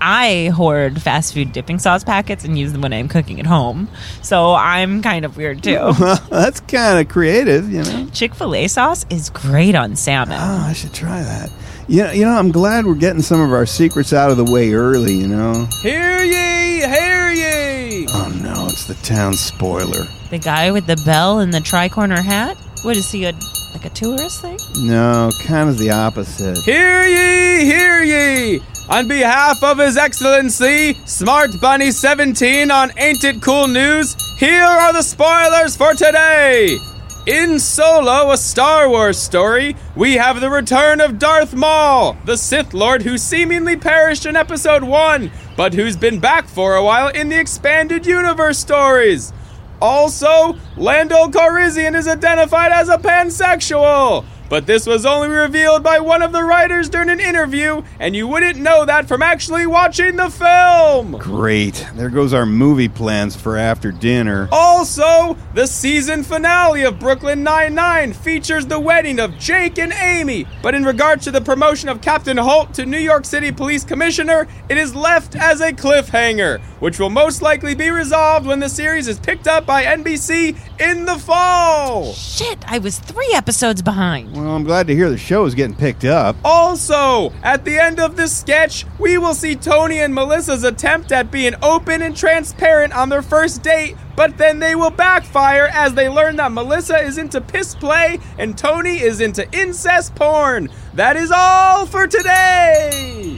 I 0.00 0.50
hoard 0.54 1.02
fast 1.02 1.34
food 1.34 1.52
dipping 1.52 1.78
sauce 1.78 2.04
packets 2.04 2.44
and 2.44 2.58
use 2.58 2.72
them 2.72 2.80
when 2.80 2.92
I'm 2.92 3.08
cooking 3.08 3.38
at 3.38 3.46
home. 3.46 3.88
So 4.22 4.54
I'm 4.54 5.02
kind 5.02 5.24
of 5.24 5.36
weird 5.36 5.62
too. 5.62 5.92
That's 6.30 6.60
kind 6.60 7.00
of 7.00 7.08
creative, 7.08 7.70
you 7.70 7.82
know. 7.82 8.08
Chick 8.12 8.34
fil 8.34 8.54
A 8.54 8.66
sauce 8.66 9.04
is 9.10 9.28
great 9.30 9.74
on 9.74 9.96
salmon. 9.96 10.38
Oh, 10.40 10.66
I 10.68 10.72
should 10.72 10.94
try 10.94 11.22
that. 11.22 11.50
You 11.86 12.04
know, 12.04 12.12
you 12.12 12.24
know, 12.24 12.30
I'm 12.32 12.50
glad 12.52 12.86
we're 12.86 12.94
getting 12.94 13.20
some 13.20 13.40
of 13.40 13.52
our 13.52 13.66
secrets 13.66 14.12
out 14.12 14.30
of 14.30 14.36
the 14.36 14.50
way 14.50 14.72
early, 14.72 15.14
you 15.14 15.26
know. 15.26 15.66
Hear 15.82 16.22
ye, 16.22 16.80
hear 16.86 17.30
ye! 17.32 18.06
Oh 18.10 18.32
no, 18.42 18.68
it's 18.68 18.86
the 18.86 18.94
town 19.02 19.34
spoiler? 19.34 20.06
The 20.30 20.38
guy 20.38 20.70
with 20.70 20.86
the 20.86 21.00
bell 21.04 21.40
and 21.40 21.52
the 21.52 21.60
tri-corner 21.60 22.22
hat? 22.22 22.56
What 22.84 22.96
is 22.96 23.10
he, 23.10 23.24
a, 23.24 23.32
like 23.72 23.84
a 23.84 23.90
tourist 23.90 24.42
thing? 24.42 24.58
No, 24.78 25.30
kind 25.44 25.68
of 25.68 25.78
the 25.78 25.90
opposite. 25.90 26.58
Hear 26.58 27.06
ye, 27.06 27.64
hear 27.64 28.02
ye! 28.02 28.62
On 28.88 29.06
behalf 29.06 29.62
of 29.62 29.78
His 29.78 29.96
Excellency, 29.96 30.94
Smart 31.06 31.50
Bunny 31.60 31.90
17 31.90 32.70
on 32.70 32.90
Ain't 32.98 33.22
It 33.22 33.40
Cool 33.40 33.68
News, 33.68 34.16
here 34.38 34.64
are 34.64 34.92
the 34.92 35.02
spoilers 35.02 35.76
for 35.76 35.94
today! 35.94 36.78
In 37.26 37.58
Solo, 37.58 38.32
a 38.32 38.36
Star 38.36 38.88
Wars 38.88 39.18
story, 39.18 39.76
we 39.94 40.14
have 40.14 40.40
the 40.40 40.50
return 40.50 41.00
of 41.00 41.18
Darth 41.18 41.54
Maul, 41.54 42.16
the 42.24 42.36
Sith 42.36 42.72
Lord 42.72 43.02
who 43.02 43.18
seemingly 43.18 43.76
perished 43.76 44.26
in 44.26 44.36
Episode 44.36 44.82
1, 44.82 45.30
but 45.56 45.74
who's 45.74 45.96
been 45.96 46.18
back 46.18 46.48
for 46.48 46.74
a 46.74 46.82
while 46.82 47.08
in 47.08 47.28
the 47.28 47.38
Expanded 47.38 48.06
Universe 48.06 48.58
stories. 48.58 49.32
Also, 49.80 50.56
Lando 50.76 51.28
Calrissian 51.28 51.94
is 51.94 52.06
identified 52.06 52.72
as 52.72 52.88
a 52.88 52.98
pansexual. 52.98 54.24
But 54.50 54.66
this 54.66 54.84
was 54.84 55.06
only 55.06 55.28
revealed 55.28 55.84
by 55.84 56.00
one 56.00 56.22
of 56.22 56.32
the 56.32 56.42
writers 56.42 56.88
during 56.88 57.08
an 57.08 57.20
interview, 57.20 57.82
and 58.00 58.16
you 58.16 58.26
wouldn't 58.26 58.58
know 58.58 58.84
that 58.84 59.06
from 59.06 59.22
actually 59.22 59.64
watching 59.64 60.16
the 60.16 60.28
film. 60.28 61.12
Great. 61.18 61.86
There 61.94 62.08
goes 62.08 62.34
our 62.34 62.44
movie 62.44 62.88
plans 62.88 63.36
for 63.36 63.56
after 63.56 63.92
dinner. 63.92 64.48
Also, 64.50 65.36
the 65.54 65.68
season 65.68 66.24
finale 66.24 66.82
of 66.82 66.98
Brooklyn 66.98 67.44
Nine-Nine 67.44 68.12
features 68.12 68.66
the 68.66 68.80
wedding 68.80 69.20
of 69.20 69.38
Jake 69.38 69.78
and 69.78 69.92
Amy. 69.92 70.48
But 70.62 70.74
in 70.74 70.84
regard 70.84 71.20
to 71.22 71.30
the 71.30 71.40
promotion 71.40 71.88
of 71.88 72.00
Captain 72.00 72.36
Holt 72.36 72.74
to 72.74 72.84
New 72.84 72.98
York 72.98 73.24
City 73.24 73.52
Police 73.52 73.84
Commissioner, 73.84 74.48
it 74.68 74.76
is 74.76 74.96
left 74.96 75.36
as 75.36 75.60
a 75.60 75.72
cliffhanger, 75.72 76.60
which 76.80 76.98
will 76.98 77.08
most 77.08 77.40
likely 77.40 77.76
be 77.76 77.90
resolved 77.90 78.46
when 78.46 78.58
the 78.58 78.68
series 78.68 79.06
is 79.06 79.20
picked 79.20 79.46
up 79.46 79.64
by 79.64 79.84
NBC 79.84 80.58
in 80.80 81.04
the 81.04 81.18
fall. 81.18 82.12
Shit, 82.14 82.58
I 82.66 82.78
was 82.78 82.98
three 82.98 83.32
episodes 83.32 83.80
behind. 83.80 84.39
Well, 84.40 84.56
I'm 84.56 84.64
glad 84.64 84.86
to 84.86 84.94
hear 84.94 85.10
the 85.10 85.18
show 85.18 85.44
is 85.44 85.54
getting 85.54 85.76
picked 85.76 86.06
up. 86.06 86.34
Also, 86.42 87.30
at 87.42 87.66
the 87.66 87.78
end 87.78 88.00
of 88.00 88.16
this 88.16 88.34
sketch, 88.34 88.86
we 88.98 89.18
will 89.18 89.34
see 89.34 89.54
Tony 89.54 89.98
and 89.98 90.14
Melissa's 90.14 90.64
attempt 90.64 91.12
at 91.12 91.30
being 91.30 91.52
open 91.62 92.00
and 92.00 92.16
transparent 92.16 92.96
on 92.96 93.10
their 93.10 93.20
first 93.20 93.62
date, 93.62 93.96
but 94.16 94.38
then 94.38 94.58
they 94.58 94.74
will 94.74 94.90
backfire 94.90 95.68
as 95.70 95.92
they 95.92 96.08
learn 96.08 96.36
that 96.36 96.52
Melissa 96.52 97.00
is 97.00 97.18
into 97.18 97.42
piss 97.42 97.74
play 97.74 98.18
and 98.38 98.56
Tony 98.56 99.02
is 99.02 99.20
into 99.20 99.46
incest 99.52 100.14
porn. 100.14 100.70
That 100.94 101.16
is 101.16 101.30
all 101.30 101.84
for 101.84 102.06
today. 102.06 103.36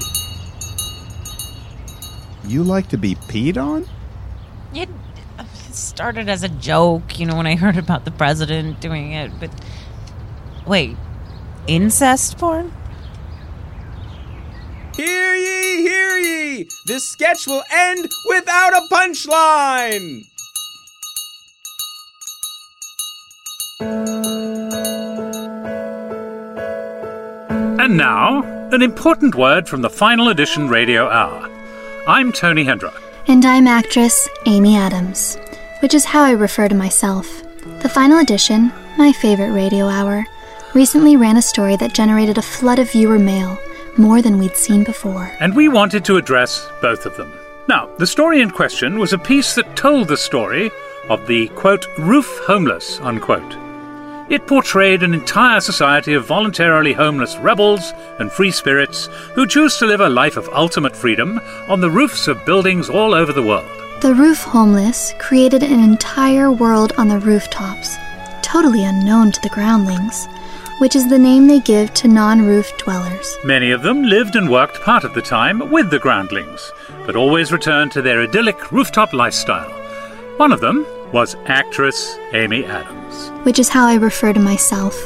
You 2.44 2.62
like 2.62 2.88
to 2.90 2.96
be 2.96 3.16
peed 3.16 3.56
on? 3.56 3.88
It 4.72 4.88
started 5.72 6.28
as 6.28 6.44
a 6.44 6.48
joke, 6.48 7.18
you 7.18 7.26
know, 7.26 7.36
when 7.36 7.46
I 7.46 7.56
heard 7.56 7.76
about 7.76 8.04
the 8.04 8.12
president 8.12 8.80
doing 8.80 9.12
it, 9.12 9.32
but 9.40 9.50
wait, 10.66 10.96
incest 11.66 12.38
porn? 12.38 12.72
Hear 14.96 15.34
ye, 15.34 15.82
hear 15.82 16.18
ye! 16.18 16.68
This 16.86 17.08
sketch 17.08 17.46
will 17.46 17.62
end 17.70 18.08
without 18.28 18.72
a 18.74 18.82
punchline! 18.92 20.24
And 27.80 27.96
now, 27.96 28.42
an 28.70 28.80
important 28.80 29.34
word 29.34 29.68
from 29.68 29.82
the 29.82 29.90
final 29.90 30.28
edition 30.28 30.68
radio 30.68 31.08
hour. 31.08 31.50
I'm 32.06 32.32
Tony 32.32 32.64
Hendra. 32.64 32.94
And 33.26 33.44
I'm 33.44 33.66
actress 33.66 34.28
Amy 34.46 34.76
Adams, 34.76 35.36
which 35.80 35.94
is 35.94 36.04
how 36.04 36.22
I 36.22 36.30
refer 36.30 36.68
to 36.68 36.74
myself. 36.74 37.42
The 37.80 37.88
final 37.88 38.18
edition, 38.18 38.72
my 38.98 39.12
favorite 39.12 39.52
radio 39.52 39.88
hour, 39.88 40.24
recently 40.74 41.16
ran 41.16 41.36
a 41.36 41.42
story 41.42 41.76
that 41.76 41.94
generated 41.94 42.38
a 42.38 42.42
flood 42.42 42.78
of 42.78 42.90
viewer 42.90 43.18
mail, 43.18 43.58
more 43.96 44.22
than 44.22 44.38
we'd 44.38 44.56
seen 44.56 44.84
before. 44.84 45.30
And 45.40 45.54
we 45.54 45.68
wanted 45.68 46.04
to 46.06 46.16
address 46.16 46.68
both 46.80 47.04
of 47.06 47.16
them. 47.16 47.32
Now, 47.68 47.88
the 47.98 48.06
story 48.06 48.40
in 48.40 48.50
question 48.50 48.98
was 48.98 49.12
a 49.12 49.18
piece 49.18 49.54
that 49.54 49.76
told 49.76 50.08
the 50.08 50.16
story 50.16 50.70
of 51.08 51.26
the, 51.26 51.48
quote, 51.48 51.86
roof 51.98 52.40
homeless, 52.46 53.00
unquote. 53.00 53.56
It 54.30 54.46
portrayed 54.46 55.02
an 55.02 55.12
entire 55.12 55.60
society 55.60 56.14
of 56.14 56.26
voluntarily 56.26 56.92
homeless 56.92 57.36
rebels 57.36 57.92
and 58.18 58.32
free 58.32 58.50
spirits 58.50 59.06
who 59.34 59.46
choose 59.46 59.76
to 59.76 59.86
live 59.86 60.00
a 60.00 60.08
life 60.08 60.36
of 60.36 60.48
ultimate 60.52 60.96
freedom 60.96 61.38
on 61.68 61.80
the 61.80 61.90
roofs 61.90 62.28
of 62.28 62.44
buildings 62.46 62.88
all 62.88 63.14
over 63.14 63.32
the 63.32 63.42
world. 63.42 63.68
The 64.00 64.14
roof 64.14 64.42
homeless 64.42 65.12
created 65.18 65.62
an 65.62 65.80
entire 65.80 66.50
world 66.50 66.92
on 66.96 67.08
the 67.08 67.18
rooftops, 67.18 67.96
totally 68.42 68.84
unknown 68.84 69.32
to 69.32 69.40
the 69.42 69.50
groundlings, 69.50 70.28
which 70.78 70.96
is 70.96 71.08
the 71.08 71.18
name 71.18 71.46
they 71.46 71.60
give 71.60 71.92
to 71.94 72.08
non 72.08 72.42
roof 72.42 72.70
dwellers. 72.78 73.36
Many 73.44 73.70
of 73.70 73.82
them 73.82 74.02
lived 74.02 74.36
and 74.36 74.50
worked 74.50 74.80
part 74.82 75.04
of 75.04 75.14
the 75.14 75.22
time 75.22 75.70
with 75.70 75.90
the 75.90 75.98
groundlings, 75.98 76.72
but 77.06 77.16
always 77.16 77.52
returned 77.52 77.92
to 77.92 78.02
their 78.02 78.22
idyllic 78.22 78.72
rooftop 78.72 79.12
lifestyle. 79.12 79.70
One 80.38 80.52
of 80.52 80.60
them 80.60 80.86
was 81.12 81.36
actress 81.46 82.16
Amy 82.32 82.64
Adams. 82.64 83.30
which 83.44 83.58
is 83.58 83.68
how 83.68 83.86
I 83.86 83.94
refer 83.96 84.32
to 84.32 84.40
myself. 84.40 84.96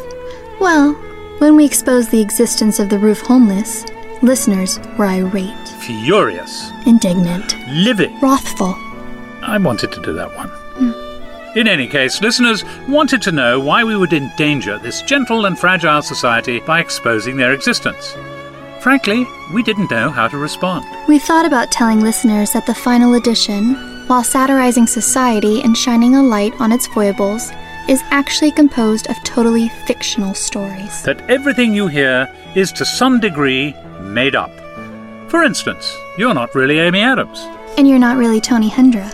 Well, 0.60 0.92
when 1.38 1.56
we 1.56 1.64
exposed 1.66 2.10
the 2.10 2.20
existence 2.20 2.78
of 2.78 2.88
the 2.88 2.98
roof 2.98 3.20
homeless, 3.20 3.84
listeners 4.22 4.78
were 4.96 5.06
irate, 5.06 5.68
Furious, 5.80 6.70
indignant, 6.86 7.56
livid. 7.68 8.10
wrathful. 8.22 8.74
I 9.42 9.58
wanted 9.58 9.92
to 9.92 10.00
do 10.02 10.12
that 10.14 10.34
one. 10.36 10.48
Hmm. 10.48 11.05
In 11.56 11.66
any 11.66 11.86
case, 11.86 12.20
listeners 12.20 12.66
wanted 12.86 13.22
to 13.22 13.32
know 13.32 13.58
why 13.58 13.82
we 13.82 13.96
would 13.96 14.12
endanger 14.12 14.76
this 14.78 15.00
gentle 15.00 15.46
and 15.46 15.58
fragile 15.58 16.02
society 16.02 16.60
by 16.60 16.80
exposing 16.80 17.38
their 17.38 17.54
existence. 17.54 18.14
Frankly, 18.80 19.26
we 19.54 19.62
didn't 19.62 19.90
know 19.90 20.10
how 20.10 20.28
to 20.28 20.36
respond. 20.36 20.84
We 21.08 21.18
thought 21.18 21.46
about 21.46 21.72
telling 21.72 22.02
listeners 22.02 22.52
that 22.52 22.66
the 22.66 22.74
final 22.74 23.14
edition, 23.14 23.74
while 24.06 24.22
satirizing 24.22 24.86
society 24.86 25.62
and 25.62 25.74
shining 25.74 26.14
a 26.14 26.22
light 26.22 26.52
on 26.60 26.72
its 26.72 26.88
foibles, 26.88 27.50
is 27.88 28.02
actually 28.10 28.50
composed 28.50 29.08
of 29.08 29.16
totally 29.24 29.70
fictional 29.86 30.34
stories. 30.34 31.02
That 31.04 31.22
everything 31.30 31.72
you 31.72 31.86
hear 31.86 32.30
is 32.54 32.70
to 32.72 32.84
some 32.84 33.18
degree 33.18 33.74
made 34.02 34.36
up. 34.36 34.52
For 35.30 35.42
instance, 35.42 35.96
you're 36.18 36.34
not 36.34 36.54
really 36.54 36.80
Amy 36.80 37.00
Adams. 37.00 37.40
And 37.78 37.88
you're 37.88 37.98
not 37.98 38.18
really 38.18 38.42
Tony 38.42 38.68
Hendra. 38.68 39.10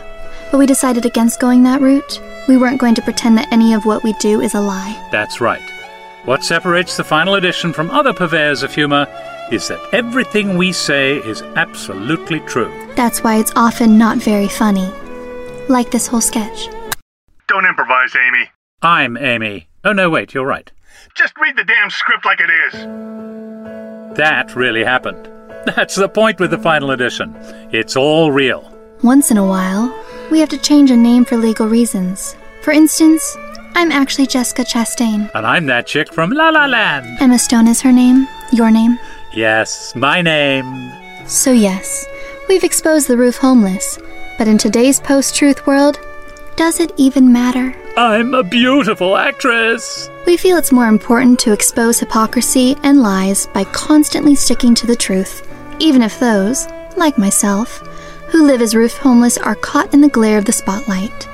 But 0.50 0.58
we 0.58 0.66
decided 0.66 1.06
against 1.06 1.38
going 1.38 1.62
that 1.62 1.80
route. 1.80 2.20
We 2.48 2.56
weren't 2.56 2.80
going 2.80 2.94
to 2.96 3.02
pretend 3.02 3.38
that 3.38 3.52
any 3.52 3.72
of 3.72 3.84
what 3.84 4.02
we 4.02 4.12
do 4.14 4.40
is 4.40 4.54
a 4.54 4.60
lie. 4.60 5.08
That's 5.12 5.40
right. 5.40 5.62
What 6.24 6.44
separates 6.44 6.96
the 6.96 7.04
final 7.04 7.34
edition 7.34 7.72
from 7.72 7.90
other 7.90 8.12
purveyors 8.12 8.62
of 8.62 8.74
humor 8.74 9.06
is 9.50 9.68
that 9.68 9.80
everything 9.92 10.56
we 10.56 10.72
say 10.72 11.16
is 11.18 11.42
absolutely 11.56 12.40
true. 12.40 12.72
That's 12.96 13.22
why 13.22 13.36
it's 13.36 13.52
often 13.54 13.98
not 13.98 14.18
very 14.18 14.48
funny. 14.48 14.90
Like 15.68 15.90
this 15.90 16.06
whole 16.06 16.20
sketch. 16.20 16.68
Don't 17.48 17.66
improvise, 17.66 18.14
Amy. 18.16 18.50
I'm 18.82 19.16
Amy. 19.16 19.68
Oh, 19.84 19.92
no, 19.92 20.10
wait, 20.10 20.34
you're 20.34 20.46
right. 20.46 20.70
Just 21.14 21.34
read 21.38 21.56
the 21.56 21.64
damn 21.64 21.90
script 21.90 22.24
like 22.24 22.40
it 22.40 22.50
is. 22.50 22.72
That 24.16 24.54
really 24.56 24.84
happened. 24.84 25.28
That's 25.76 25.94
the 25.94 26.08
point 26.08 26.40
with 26.40 26.50
the 26.50 26.58
final 26.58 26.90
edition. 26.90 27.34
It's 27.72 27.96
all 27.96 28.32
real. 28.32 28.72
Once 29.02 29.30
in 29.30 29.36
a 29.36 29.46
while, 29.46 29.88
we 30.32 30.40
have 30.40 30.48
to 30.48 30.56
change 30.56 30.90
a 30.90 30.96
name 30.96 31.26
for 31.26 31.36
legal 31.36 31.68
reasons. 31.68 32.36
For 32.62 32.72
instance, 32.72 33.36
I'm 33.74 33.92
actually 33.92 34.26
Jessica 34.26 34.62
Chastain. 34.62 35.30
And 35.34 35.46
I'm 35.46 35.66
that 35.66 35.86
chick 35.86 36.10
from 36.10 36.30
La 36.30 36.48
La 36.48 36.64
Land. 36.64 37.18
Emma 37.20 37.38
Stone 37.38 37.68
is 37.68 37.82
her 37.82 37.92
name. 37.92 38.26
Your 38.50 38.70
name? 38.70 38.98
Yes, 39.34 39.94
my 39.94 40.22
name. 40.22 40.90
So, 41.26 41.52
yes, 41.52 42.06
we've 42.48 42.64
exposed 42.64 43.08
the 43.08 43.16
roof 43.18 43.36
homeless. 43.36 43.98
But 44.38 44.48
in 44.48 44.56
today's 44.56 45.00
post 45.00 45.36
truth 45.36 45.66
world, 45.66 46.00
does 46.56 46.80
it 46.80 46.92
even 46.96 47.30
matter? 47.30 47.76
I'm 47.98 48.32
a 48.32 48.42
beautiful 48.42 49.18
actress. 49.18 50.08
We 50.26 50.38
feel 50.38 50.56
it's 50.56 50.72
more 50.72 50.88
important 50.88 51.40
to 51.40 51.52
expose 51.52 52.00
hypocrisy 52.00 52.74
and 52.82 53.02
lies 53.02 53.48
by 53.48 53.64
constantly 53.64 54.34
sticking 54.34 54.74
to 54.76 54.86
the 54.86 54.96
truth, 54.96 55.46
even 55.78 56.00
if 56.00 56.18
those, 56.18 56.66
like 56.96 57.18
myself, 57.18 57.82
who 58.32 58.46
live 58.46 58.62
as 58.62 58.74
roof 58.74 58.96
homeless 58.96 59.36
are 59.36 59.54
caught 59.54 59.92
in 59.92 60.00
the 60.00 60.08
glare 60.08 60.38
of 60.38 60.46
the 60.46 60.52
spotlight. 60.52 61.28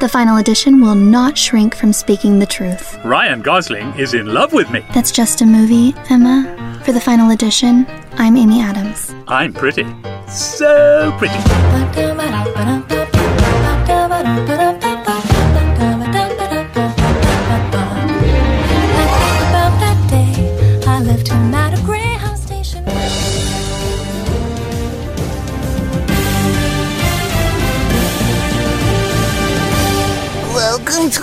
The 0.00 0.08
final 0.08 0.38
edition 0.38 0.80
will 0.80 0.96
not 0.96 1.38
shrink 1.38 1.76
from 1.76 1.92
speaking 1.92 2.40
the 2.40 2.46
truth. 2.46 2.98
Ryan 3.04 3.40
Gosling 3.40 3.92
is 3.96 4.14
in 4.14 4.26
love 4.26 4.52
with 4.52 4.68
me. 4.70 4.84
That's 4.92 5.12
just 5.12 5.42
a 5.42 5.46
movie, 5.46 5.94
Emma. 6.10 6.80
For 6.84 6.90
the 6.90 7.00
final 7.00 7.30
edition, 7.30 7.86
I'm 8.14 8.36
Amy 8.36 8.60
Adams. 8.60 9.14
I'm 9.28 9.52
pretty. 9.52 9.86
So 10.26 11.14
pretty. 11.18 11.38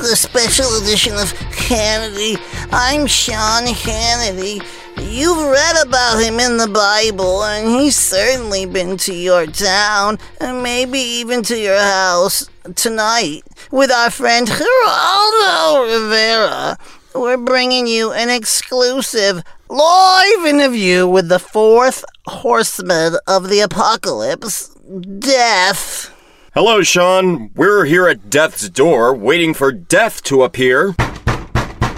The 0.07 0.15
special 0.15 0.77
edition 0.81 1.11
of 1.15 1.33
Hannity. 1.51 2.37
I'm 2.71 3.07
Sean 3.07 3.65
Hannity. 3.65 4.65
You've 5.01 5.51
read 5.51 5.85
about 5.85 6.23
him 6.23 6.39
in 6.39 6.55
the 6.55 6.69
Bible, 6.69 7.43
and 7.43 7.67
he's 7.67 7.97
certainly 7.97 8.65
been 8.65 8.95
to 8.99 9.13
your 9.13 9.47
town, 9.47 10.17
and 10.39 10.63
maybe 10.63 10.97
even 10.97 11.43
to 11.43 11.59
your 11.59 11.77
house 11.77 12.49
tonight 12.75 13.41
with 13.69 13.91
our 13.91 14.09
friend 14.09 14.47
Geraldo 14.47 15.93
Rivera. 15.93 16.77
We're 17.13 17.35
bringing 17.35 17.85
you 17.85 18.13
an 18.13 18.29
exclusive 18.29 19.43
live 19.67 20.45
interview 20.45 21.05
with 21.05 21.27
the 21.27 21.39
fourth 21.39 22.05
horseman 22.27 23.17
of 23.27 23.49
the 23.49 23.59
apocalypse, 23.59 24.69
Death. 25.19 26.16
Hello, 26.59 26.81
Sean. 26.81 27.51
We're 27.53 27.85
here 27.85 28.07
at 28.07 28.31
Death's 28.31 28.67
door, 28.67 29.13
waiting 29.13 29.53
for 29.53 29.71
Death 29.71 30.23
to 30.23 30.41
appear. 30.41 30.95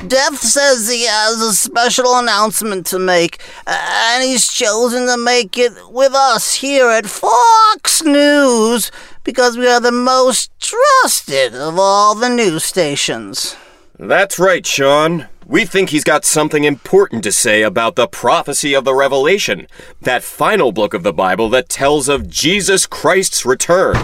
Death 0.05 0.37
says 0.39 0.89
he 0.89 1.05
has 1.05 1.39
a 1.39 1.53
special 1.53 2.17
announcement 2.17 2.85
to 2.87 2.99
make, 2.99 3.41
and 3.65 4.21
he's 4.21 4.51
chosen 4.51 5.07
to 5.07 5.15
make 5.17 5.57
it 5.57 5.71
with 5.89 6.13
us 6.13 6.55
here 6.55 6.89
at 6.89 7.05
Fox 7.05 8.03
News 8.03 8.91
because 9.23 9.57
we 9.57 9.65
are 9.65 9.79
the 9.79 9.93
most 9.93 10.51
trusted 10.59 11.55
of 11.55 11.79
all 11.79 12.13
the 12.13 12.27
news 12.27 12.65
stations. 12.65 13.55
That's 13.97 14.37
right, 14.37 14.65
Sean. 14.65 15.29
We 15.45 15.63
think 15.63 15.91
he's 15.91 16.03
got 16.03 16.25
something 16.25 16.65
important 16.65 17.23
to 17.23 17.31
say 17.31 17.61
about 17.61 17.95
the 17.95 18.09
prophecy 18.09 18.73
of 18.73 18.83
the 18.83 18.93
Revelation, 18.93 19.67
that 20.01 20.21
final 20.21 20.73
book 20.73 20.93
of 20.93 21.03
the 21.03 21.13
Bible 21.13 21.47
that 21.51 21.69
tells 21.69 22.09
of 22.09 22.29
Jesus 22.29 22.85
Christ's 22.85 23.45
return. 23.45 23.95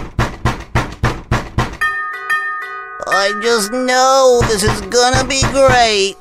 I 3.08 3.38
just 3.40 3.70
know 3.70 4.40
this 4.48 4.64
is 4.64 4.80
gonna 4.82 5.24
be 5.26 5.40
great. 5.52 6.16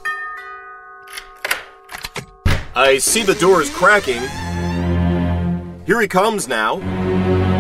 I 2.76 3.00
see 3.00 3.24
the 3.24 3.34
door 3.34 3.62
is 3.62 3.72
cracking. 3.72 4.22
Here 5.86 6.00
he 6.00 6.08
comes 6.08 6.48
now. 6.48 6.80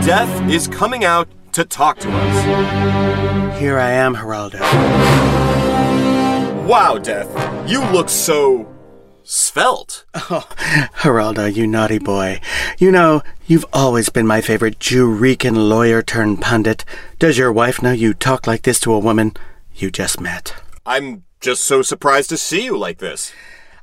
Death 0.05 0.49
is 0.49 0.67
coming 0.67 1.03
out 1.03 1.27
to 1.53 1.65
talk 1.65 1.97
to 1.99 2.09
us. 2.11 3.59
Here 3.59 3.79
I 3.79 3.89
am, 3.89 4.15
Geraldo. 4.15 4.59
Wow, 6.67 6.99
Death. 6.99 7.29
You 7.67 7.83
look 7.85 8.09
so. 8.09 8.74
Svelte. 9.25 10.05
Oh, 10.15 10.47
Geraldo, 11.01 11.53
you 11.53 11.67
naughty 11.67 11.99
boy. 11.99 12.39
You 12.77 12.91
know, 12.91 13.23
you've 13.47 13.65
always 13.73 14.09
been 14.09 14.27
my 14.27 14.41
favorite 14.41 14.79
Jew-Rican 14.79 15.69
lawyer 15.69 16.01
turned 16.01 16.41
pundit. 16.41 16.85
Does 17.19 17.37
your 17.37 17.51
wife 17.51 17.81
know 17.81 17.91
you 17.91 18.13
talk 18.13 18.47
like 18.47 18.61
this 18.61 18.79
to 18.81 18.93
a 18.93 18.99
woman 18.99 19.33
you 19.75 19.91
just 19.91 20.21
met? 20.21 20.55
I'm 20.85 21.23
just 21.41 21.63
so 21.65 21.81
surprised 21.81 22.29
to 22.29 22.37
see 22.37 22.63
you 22.63 22.77
like 22.77 22.99
this. 22.99 23.33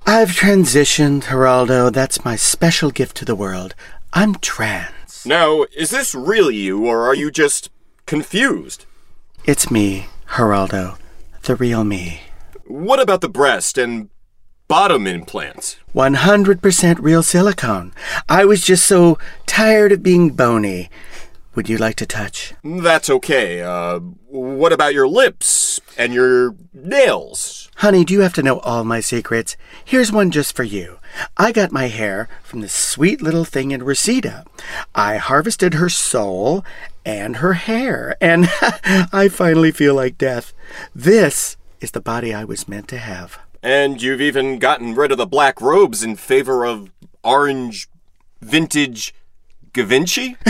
I've 0.07 0.31
transitioned, 0.31 1.25
Geraldo. 1.25 1.93
That's 1.93 2.25
my 2.25 2.37
special 2.37 2.91
gift 2.91 3.17
to 3.19 3.25
the 3.25 3.37
world. 3.37 3.75
I'm 4.13 4.35
trans. 4.37 5.25
Now, 5.25 5.65
is 5.77 5.91
this 5.91 6.15
really 6.15 6.57
you, 6.57 6.87
or 6.87 7.07
are 7.07 7.15
you 7.15 7.31
just 7.31 7.71
confused? 8.07 8.87
It's 9.45 9.71
me, 9.71 10.07
Geraldo. 10.29 10.99
The 11.43 11.57
real 11.57 11.85
me. 11.85 12.23
What 12.67 13.01
about 13.01 13.21
the 13.21 13.29
breast 13.29 13.77
and 13.79 14.09
bottom 14.73 15.07
implants? 15.07 15.77
100% 15.95 16.97
real 16.99 17.23
silicone. 17.23 17.93
I 18.27 18.47
was 18.47 18.63
just 18.63 18.87
so 18.87 19.19
tired 19.45 19.93
of 19.93 20.03
being 20.03 20.31
bony. 20.31 20.89
Would 21.55 21.69
you 21.69 21.77
like 21.77 21.97
to 21.97 22.07
touch? 22.07 22.55
That's 22.65 23.11
okay. 23.11 23.61
Uh, 23.61 23.99
what 23.99 24.73
about 24.73 24.95
your 24.95 25.07
lips 25.07 25.79
and 25.99 26.15
your 26.15 26.57
nails? 26.73 27.71
Honey, 27.77 28.03
do 28.03 28.15
you 28.15 28.21
have 28.21 28.33
to 28.33 28.43
know 28.43 28.61
all 28.61 28.83
my 28.83 29.01
secrets? 29.01 29.59
Here's 29.85 30.11
one 30.11 30.31
just 30.31 30.57
for 30.57 30.65
you. 30.65 30.97
I 31.37 31.53
got 31.53 31.71
my 31.71 31.89
hair 31.89 32.31
from 32.43 32.63
this 32.63 32.73
sweet 32.73 33.21
little 33.21 33.45
thing 33.45 33.73
in 33.73 33.83
Reseda. 33.83 34.47
I 34.95 35.19
harvested 35.19 35.75
her 35.75 35.91
soul 35.91 36.65
and 37.05 37.37
her 37.37 37.53
hair, 37.53 38.17
and 38.23 38.49
I 39.13 39.29
finally 39.31 39.71
feel 39.71 39.95
like 39.95 40.17
death. 40.17 40.55
This 40.95 41.59
is 41.83 41.91
the 41.91 42.01
body 42.01 42.33
I 42.33 42.45
was 42.45 42.67
meant 42.67 42.89
to 42.89 42.97
have. 42.97 43.39
And 43.63 44.03
you've 44.03 44.21
even 44.21 44.59
gotten 44.59 44.95
rid 44.95 45.13
of 45.13 45.19
the 45.19 45.27
black 45.27 45.61
robes 45.61 46.03
in 46.03 46.17
favor 46.17 46.65
of 46.65 46.91
orange 47.23 47.89
vintage 48.41 49.15
Givenchy? 49.73 50.37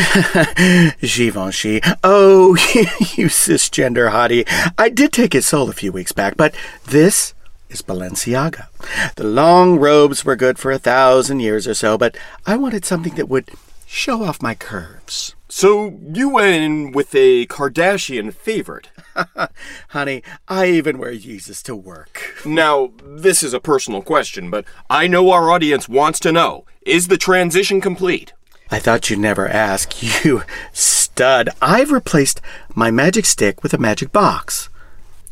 Givenchy. 1.01 1.81
Oh, 2.03 2.57
you 3.15 3.27
cisgender 3.29 4.11
hottie. 4.11 4.45
I 4.77 4.89
did 4.89 5.13
take 5.13 5.33
his 5.33 5.47
soul 5.47 5.71
a 5.71 5.73
few 5.73 5.93
weeks 5.93 6.11
back, 6.11 6.37
but 6.37 6.55
this 6.87 7.33
is 7.69 7.83
Balenciaga. 7.83 8.67
The 9.15 9.25
long 9.25 9.79
robes 9.79 10.25
were 10.25 10.35
good 10.35 10.59
for 10.59 10.73
a 10.73 10.79
thousand 10.79 11.39
years 11.39 11.69
or 11.69 11.75
so, 11.75 11.97
but 11.97 12.17
I 12.47 12.57
wanted 12.57 12.85
something 12.85 13.15
that 13.15 13.29
would 13.29 13.51
show 13.93 14.25
off 14.25 14.43
my 14.43 14.55
curves. 14.55 15.37
So 15.49 15.99
you 16.15 16.31
went 16.31 16.57
in 16.57 16.93
with 16.93 17.15
a 17.15 17.47
Kardashian 17.47 18.33
favorite. 18.33 18.89
Honey, 19.91 20.23
I 20.49 20.67
even 20.67 20.97
wear 20.97 21.15
Jesus 21.15 21.63
to 21.65 21.77
work. 21.77 22.31
Now, 22.45 22.91
this 23.05 23.43
is 23.43 23.55
a 23.55 23.61
personal 23.61 24.03
question, 24.03 24.51
but 24.51 24.65
I 24.91 25.07
know 25.07 25.31
our 25.31 25.51
audience 25.51 25.89
wants 25.89 26.19
to 26.21 26.33
know 26.33 26.65
is 26.81 27.07
the 27.07 27.17
transition 27.17 27.81
complete? 27.81 28.33
I 28.71 28.81
thought 28.81 29.11
you'd 29.11 29.21
never 29.21 29.47
ask, 29.47 30.03
you 30.25 30.43
stud. 30.73 31.51
I've 31.61 31.93
replaced 31.93 32.41
my 32.75 32.91
magic 32.91 33.27
stick 33.27 33.63
with 33.63 33.75
a 33.75 33.79
magic 33.79 34.11
box. 34.11 34.71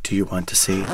Do 0.02 0.14
you 0.14 0.24
want 0.26 0.46
to 0.48 0.56
see? 0.56 0.84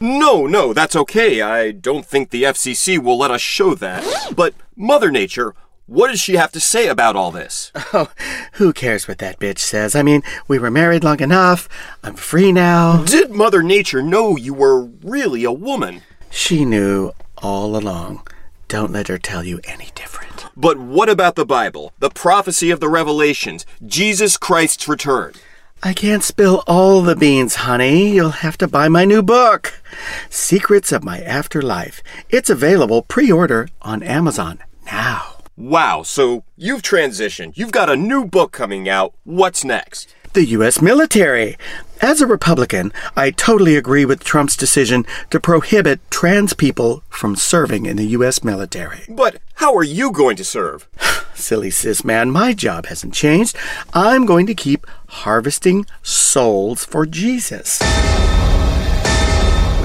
No, 0.00 0.46
no, 0.46 0.72
that's 0.72 0.96
okay. 0.96 1.42
I 1.42 1.72
don't 1.72 2.06
think 2.06 2.30
the 2.30 2.44
FCC 2.44 2.98
will 2.98 3.18
let 3.18 3.30
us 3.30 3.40
show 3.40 3.74
that. 3.74 4.02
But, 4.34 4.54
Mother 4.76 5.10
Nature, 5.10 5.54
what 5.86 6.08
does 6.08 6.20
she 6.20 6.34
have 6.34 6.52
to 6.52 6.60
say 6.60 6.88
about 6.88 7.16
all 7.16 7.30
this? 7.30 7.72
Oh, 7.92 8.10
who 8.54 8.72
cares 8.72 9.06
what 9.06 9.18
that 9.18 9.38
bitch 9.38 9.58
says? 9.60 9.94
I 9.94 10.02
mean, 10.02 10.22
we 10.48 10.58
were 10.58 10.70
married 10.70 11.04
long 11.04 11.20
enough. 11.20 11.68
I'm 12.02 12.16
free 12.16 12.52
now. 12.52 13.04
Did 13.04 13.30
Mother 13.30 13.62
Nature 13.62 14.02
know 14.02 14.36
you 14.36 14.52
were 14.52 14.84
really 14.84 15.44
a 15.44 15.52
woman? 15.52 16.02
She 16.30 16.64
knew 16.64 17.12
all 17.38 17.76
along. 17.76 18.26
Don't 18.68 18.92
let 18.92 19.08
her 19.08 19.18
tell 19.18 19.44
you 19.44 19.60
any 19.64 19.90
different. 19.94 20.46
But 20.56 20.78
what 20.78 21.08
about 21.08 21.36
the 21.36 21.46
Bible? 21.46 21.92
The 22.00 22.10
prophecy 22.10 22.70
of 22.70 22.80
the 22.80 22.88
Revelations? 22.88 23.64
Jesus 23.86 24.36
Christ's 24.36 24.88
return? 24.88 25.34
I 25.82 25.92
can't 25.92 26.24
spill 26.24 26.64
all 26.66 27.02
the 27.02 27.14
beans, 27.16 27.56
honey. 27.56 28.10
You'll 28.10 28.30
have 28.30 28.58
to 28.58 28.66
buy 28.68 28.88
my 28.88 29.04
new 29.04 29.22
book, 29.22 29.80
Secrets 30.28 30.90
of 30.90 31.04
My 31.04 31.20
Afterlife. 31.20 32.02
It's 32.28 32.50
available 32.50 33.02
pre 33.02 33.30
order 33.30 33.68
on 33.82 34.02
Amazon 34.02 34.58
now. 34.86 35.35
Wow, 35.56 36.02
so 36.02 36.44
you've 36.54 36.82
transitioned. 36.82 37.56
You've 37.56 37.72
got 37.72 37.88
a 37.88 37.96
new 37.96 38.26
book 38.26 38.52
coming 38.52 38.90
out. 38.90 39.14
What's 39.24 39.64
next? 39.64 40.14
The 40.34 40.44
U.S. 40.44 40.82
military. 40.82 41.56
As 42.02 42.20
a 42.20 42.26
Republican, 42.26 42.92
I 43.16 43.30
totally 43.30 43.74
agree 43.74 44.04
with 44.04 44.22
Trump's 44.22 44.54
decision 44.54 45.06
to 45.30 45.40
prohibit 45.40 45.98
trans 46.10 46.52
people 46.52 47.02
from 47.08 47.36
serving 47.36 47.86
in 47.86 47.96
the 47.96 48.08
U.S. 48.08 48.44
military. 48.44 49.04
But 49.08 49.38
how 49.54 49.74
are 49.76 49.82
you 49.82 50.12
going 50.12 50.36
to 50.36 50.44
serve? 50.44 50.86
Silly 51.34 51.70
cis 51.70 52.04
man, 52.04 52.30
my 52.30 52.52
job 52.52 52.86
hasn't 52.86 53.14
changed. 53.14 53.56
I'm 53.94 54.26
going 54.26 54.46
to 54.48 54.54
keep 54.54 54.86
harvesting 55.08 55.86
souls 56.02 56.84
for 56.84 57.06
Jesus. 57.06 57.80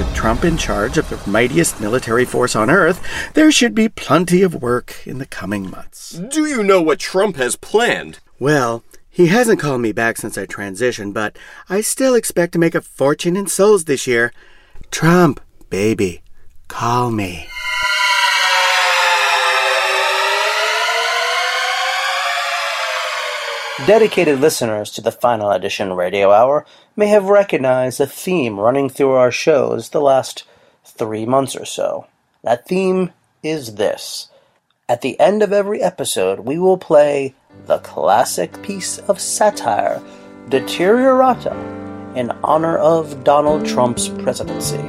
With 0.02 0.16
Trump 0.16 0.44
in 0.44 0.56
charge 0.56 0.98
of 0.98 1.08
the 1.08 1.30
mightiest 1.30 1.80
military 1.80 2.24
force 2.24 2.56
on 2.56 2.70
earth, 2.70 3.00
there 3.34 3.52
should 3.52 3.72
be 3.72 3.88
plenty 3.88 4.42
of 4.42 4.60
work 4.60 4.96
in 5.06 5.18
the 5.18 5.26
coming 5.26 5.70
months. 5.70 6.10
Do 6.10 6.44
you 6.44 6.64
know 6.64 6.82
what 6.82 6.98
Trump 6.98 7.36
has 7.36 7.54
planned? 7.54 8.18
Well, 8.40 8.82
he 9.08 9.28
hasn't 9.28 9.60
called 9.60 9.80
me 9.80 9.92
back 9.92 10.16
since 10.16 10.36
I 10.36 10.44
transitioned, 10.44 11.14
but 11.14 11.38
I 11.70 11.82
still 11.82 12.16
expect 12.16 12.52
to 12.54 12.58
make 12.58 12.74
a 12.74 12.80
fortune 12.80 13.36
in 13.36 13.46
souls 13.46 13.84
this 13.84 14.08
year. 14.08 14.32
Trump, 14.90 15.40
baby, 15.70 16.22
call 16.66 17.12
me. 17.12 17.46
Dedicated 23.86 24.38
listeners 24.38 24.92
to 24.92 25.00
the 25.00 25.10
Final 25.10 25.50
Edition 25.50 25.94
Radio 25.94 26.30
Hour 26.30 26.64
may 26.94 27.08
have 27.08 27.24
recognized 27.24 28.00
a 28.00 28.06
theme 28.06 28.60
running 28.60 28.88
through 28.88 29.10
our 29.10 29.32
shows 29.32 29.88
the 29.88 30.00
last 30.00 30.44
three 30.84 31.26
months 31.26 31.56
or 31.56 31.64
so. 31.64 32.06
That 32.44 32.64
theme 32.68 33.10
is 33.42 33.74
this. 33.74 34.28
At 34.88 35.00
the 35.00 35.18
end 35.18 35.42
of 35.42 35.52
every 35.52 35.82
episode, 35.82 36.40
we 36.40 36.60
will 36.60 36.78
play 36.78 37.34
the 37.66 37.78
classic 37.78 38.62
piece 38.62 38.98
of 38.98 39.20
satire, 39.20 40.00
Deteriorata, 40.48 41.56
in 42.14 42.30
honor 42.44 42.78
of 42.78 43.24
Donald 43.24 43.66
Trump's 43.66 44.08
presidency. 44.08 44.88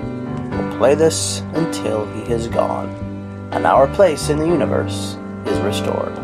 We'll 0.51 0.77
play 0.77 0.93
this 0.93 1.39
until 1.55 2.05
he 2.13 2.31
is 2.31 2.47
gone, 2.47 2.89
and 3.53 3.65
our 3.65 3.87
place 3.95 4.29
in 4.29 4.37
the 4.37 4.45
universe 4.47 5.17
is 5.47 5.57
restored. 5.61 6.15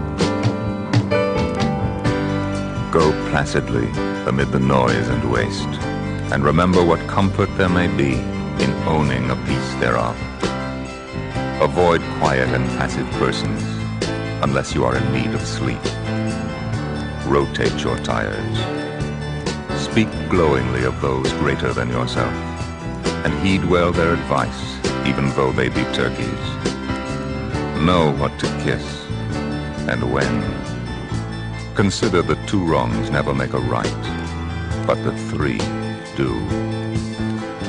Go 2.91 3.11
placidly 3.29 3.87
amid 4.27 4.51
the 4.51 4.59
noise 4.59 5.07
and 5.09 5.31
waste, 5.31 5.69
and 6.33 6.43
remember 6.43 6.83
what 6.83 6.99
comfort 7.07 7.49
there 7.55 7.69
may 7.69 7.87
be 7.87 8.13
in 8.63 8.71
owning 8.87 9.29
a 9.29 9.35
piece 9.45 9.73
thereof. 9.75 10.17
Avoid 11.61 12.01
quiet 12.17 12.49
and 12.49 12.65
passive 12.79 13.07
persons 13.11 13.61
unless 14.41 14.73
you 14.73 14.85
are 14.85 14.95
in 14.95 15.13
need 15.13 15.35
of 15.35 15.41
sleep. 15.45 15.83
Rotate 17.27 17.83
your 17.83 17.97
tires. 17.99 18.57
Speak 19.79 20.09
glowingly 20.27 20.83
of 20.83 20.99
those 20.99 21.31
greater 21.33 21.71
than 21.73 21.89
yourself, 21.89 22.33
and 23.23 23.33
heed 23.45 23.63
well 23.65 23.91
their 23.91 24.13
advice, 24.13 24.77
even 25.05 25.29
though 25.35 25.51
they 25.51 25.69
be 25.69 25.83
turkeys. 25.93 26.45
Know 27.85 28.15
what 28.17 28.39
to 28.39 28.47
kiss 28.63 29.05
and 29.87 30.11
when. 30.11 30.58
Consider 31.79 32.21
that 32.23 32.45
two 32.45 32.61
wrongs 32.61 33.09
never 33.09 33.33
make 33.33 33.53
a 33.53 33.57
right, 33.57 34.03
but 34.85 35.01
that 35.05 35.17
three 35.31 35.59
do. 36.17 36.33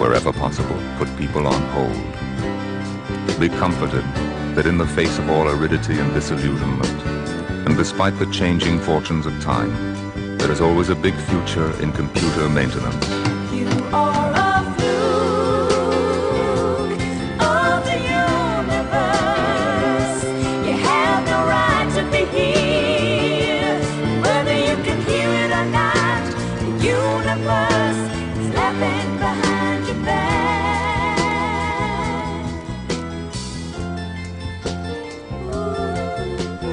Wherever 0.01 0.33
possible, 0.33 0.77
put 0.99 1.17
people 1.17 1.47
on 1.47 1.63
hold. 1.71 3.39
Be 3.39 3.49
comforted 3.49 4.03
that 4.57 4.67
in 4.67 4.79
the 4.79 4.87
face 4.99 5.17
of 5.21 5.31
all 5.31 5.49
aridity 5.49 5.97
and 6.01 6.13
disillusionment, 6.13 7.01
and 7.69 7.77
despite 7.77 8.19
the 8.19 8.27
changing 8.33 8.81
fortunes 8.81 9.27
of 9.27 9.41
time, 9.41 9.71
there 10.39 10.51
is 10.51 10.61
always 10.61 10.89
a 10.89 10.97
big 10.97 11.15
future 11.15 11.71
in 11.81 11.93
computer 11.93 12.49
maintenance. 12.49 13.20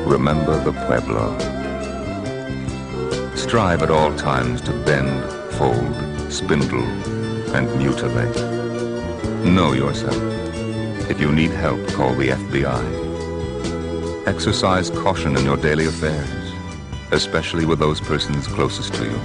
Remember 0.08 0.58
the 0.64 0.72
Pueblo. 0.72 1.38
Strive 3.36 3.84
at 3.84 3.92
all 3.92 4.16
times 4.16 4.62
to 4.62 4.72
bend, 4.86 5.22
fold, 5.56 6.32
spindle, 6.32 6.86
and 7.54 7.68
mutilate. 7.78 8.34
Know 9.44 9.74
yourself. 9.74 10.16
If 11.10 11.20
you 11.20 11.34
need 11.34 11.52
help, 11.52 11.86
call 11.90 12.16
the 12.16 12.30
FBI. 12.30 14.28
Exercise 14.28 14.90
caution 14.90 15.36
in 15.36 15.44
your 15.44 15.58
daily 15.58 15.88
affairs, 15.88 16.54
especially 17.12 17.66
with 17.66 17.80
those 17.80 18.00
persons 18.00 18.48
closest 18.48 18.94
to 18.94 19.04
you. 19.04 19.20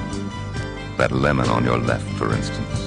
That 0.98 1.12
lemon 1.12 1.48
on 1.48 1.64
your 1.64 1.78
left, 1.78 2.08
for 2.18 2.34
instance. 2.34 2.80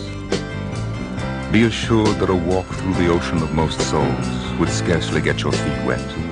Be 1.49 1.63
assured 1.63 2.19
that 2.19 2.29
a 2.29 2.35
walk 2.35 2.67
through 2.67 2.95
the 2.95 3.07
ocean 3.07 3.41
of 3.41 3.53
most 3.53 3.79
souls 3.79 4.59
would 4.59 4.69
scarcely 4.69 5.21
get 5.21 5.41
your 5.43 5.53
feet 5.53 5.85
wet. 5.85 6.24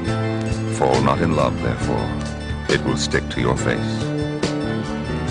Fall 0.83 1.01
not 1.01 1.21
in 1.21 1.33
love, 1.33 1.55
therefore. 1.61 2.05
It 2.67 2.83
will 2.83 2.97
stick 2.97 3.29
to 3.29 3.39
your 3.39 3.55
face. 3.55 4.03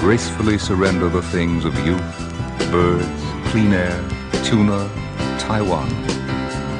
Gracefully 0.01 0.57
surrender 0.57 1.11
the 1.11 1.21
things 1.21 1.67
of 1.67 1.79
youth, 1.85 2.01
birds, 2.71 3.23
clean 3.51 3.75
air, 3.75 4.03
tuna, 4.45 4.89
Taiwan, 5.39 5.93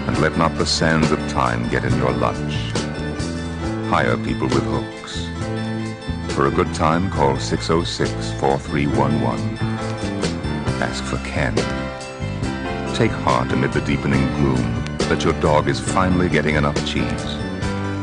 and 0.09 0.19
let 0.23 0.39
not 0.39 0.57
the 0.57 0.65
sands 0.65 1.11
of 1.11 1.19
time 1.29 1.69
get 1.69 1.85
in 1.85 1.95
your 1.99 2.13
lunch. 2.13 2.55
Hire 3.91 4.17
people 4.17 4.49
with 4.49 4.65
hooks. 4.65 5.27
For 6.35 6.47
a 6.47 6.51
good 6.51 6.73
time, 6.73 7.11
call 7.11 7.35
606-4311. 7.35 9.59
Ask 10.81 11.05
for 11.05 11.19
Ken. 11.29 11.55
Take 12.95 13.11
heart 13.11 13.53
amid 13.53 13.75
the 13.75 13.83
deepening 13.83 14.27
gloom 14.37 14.83
that 15.11 15.25
your 15.25 15.35
dog 15.41 15.69
is 15.69 15.79
finally 15.79 16.31
getting 16.31 16.55
enough 16.55 16.83
cheese. 16.87 17.42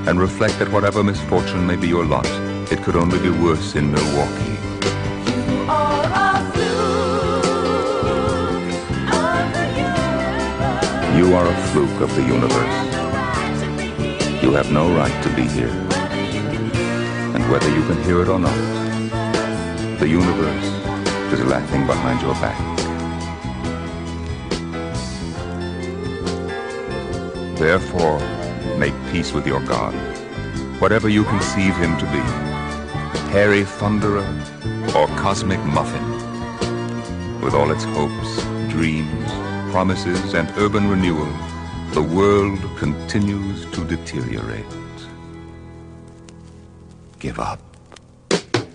And 0.08 0.20
reflect 0.20 0.58
that 0.60 0.72
whatever 0.72 1.04
misfortune 1.04 1.68
may 1.68 1.76
be 1.76 1.88
your 1.88 2.06
lot, 2.06 2.28
it 2.72 2.82
could 2.84 2.96
only 2.96 3.20
be 3.20 3.30
worse 3.30 3.76
in 3.76 3.92
Milwaukee. 3.92 4.58
You 11.20 11.36
are 11.36 11.46
a 11.46 11.56
fluke 11.68 12.02
of 12.02 12.16
the 12.16 12.24
universe. 12.24 12.78
You 14.42 14.54
have 14.54 14.72
no 14.72 14.90
right 14.96 15.24
to 15.24 15.30
be 15.36 15.44
here. 15.48 15.70
And 17.36 17.44
whether 17.52 17.70
you 17.70 17.84
can 17.88 18.02
hear 18.04 18.22
it 18.22 18.30
or 18.30 18.40
not, 18.40 18.56
the 20.00 20.08
universe 20.08 20.66
is 21.34 21.44
laughing 21.46 21.86
behind 21.86 22.22
your 22.22 22.34
back. 22.36 22.58
Therefore, 27.58 28.39
make 28.80 28.94
peace 29.12 29.34
with 29.34 29.46
your 29.46 29.60
God, 29.66 29.94
whatever 30.80 31.10
you 31.10 31.26
conceive 31.26 31.76
him 31.76 31.98
to 31.98 32.06
be, 32.06 32.24
hairy 33.34 33.64
thunderer 33.64 34.26
or 34.96 35.08
cosmic 35.18 35.60
muffin. 35.66 36.06
With 37.42 37.54
all 37.54 37.72
its 37.72 37.84
hopes, 37.84 38.42
dreams, 38.72 39.32
promises, 39.72 40.34
and 40.34 40.50
urban 40.58 40.90
renewal, 40.90 41.28
the 41.92 42.02
world 42.02 42.60
continues 42.78 43.66
to 43.72 43.84
deteriorate. 43.84 44.66
Give 47.20 47.38
up. 47.38 47.60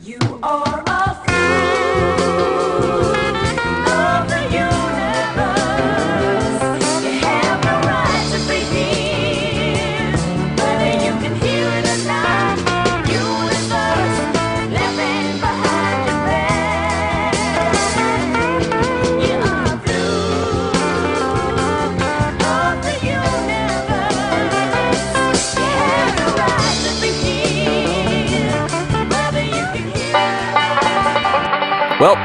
You 0.03 0.19
are 0.43 0.84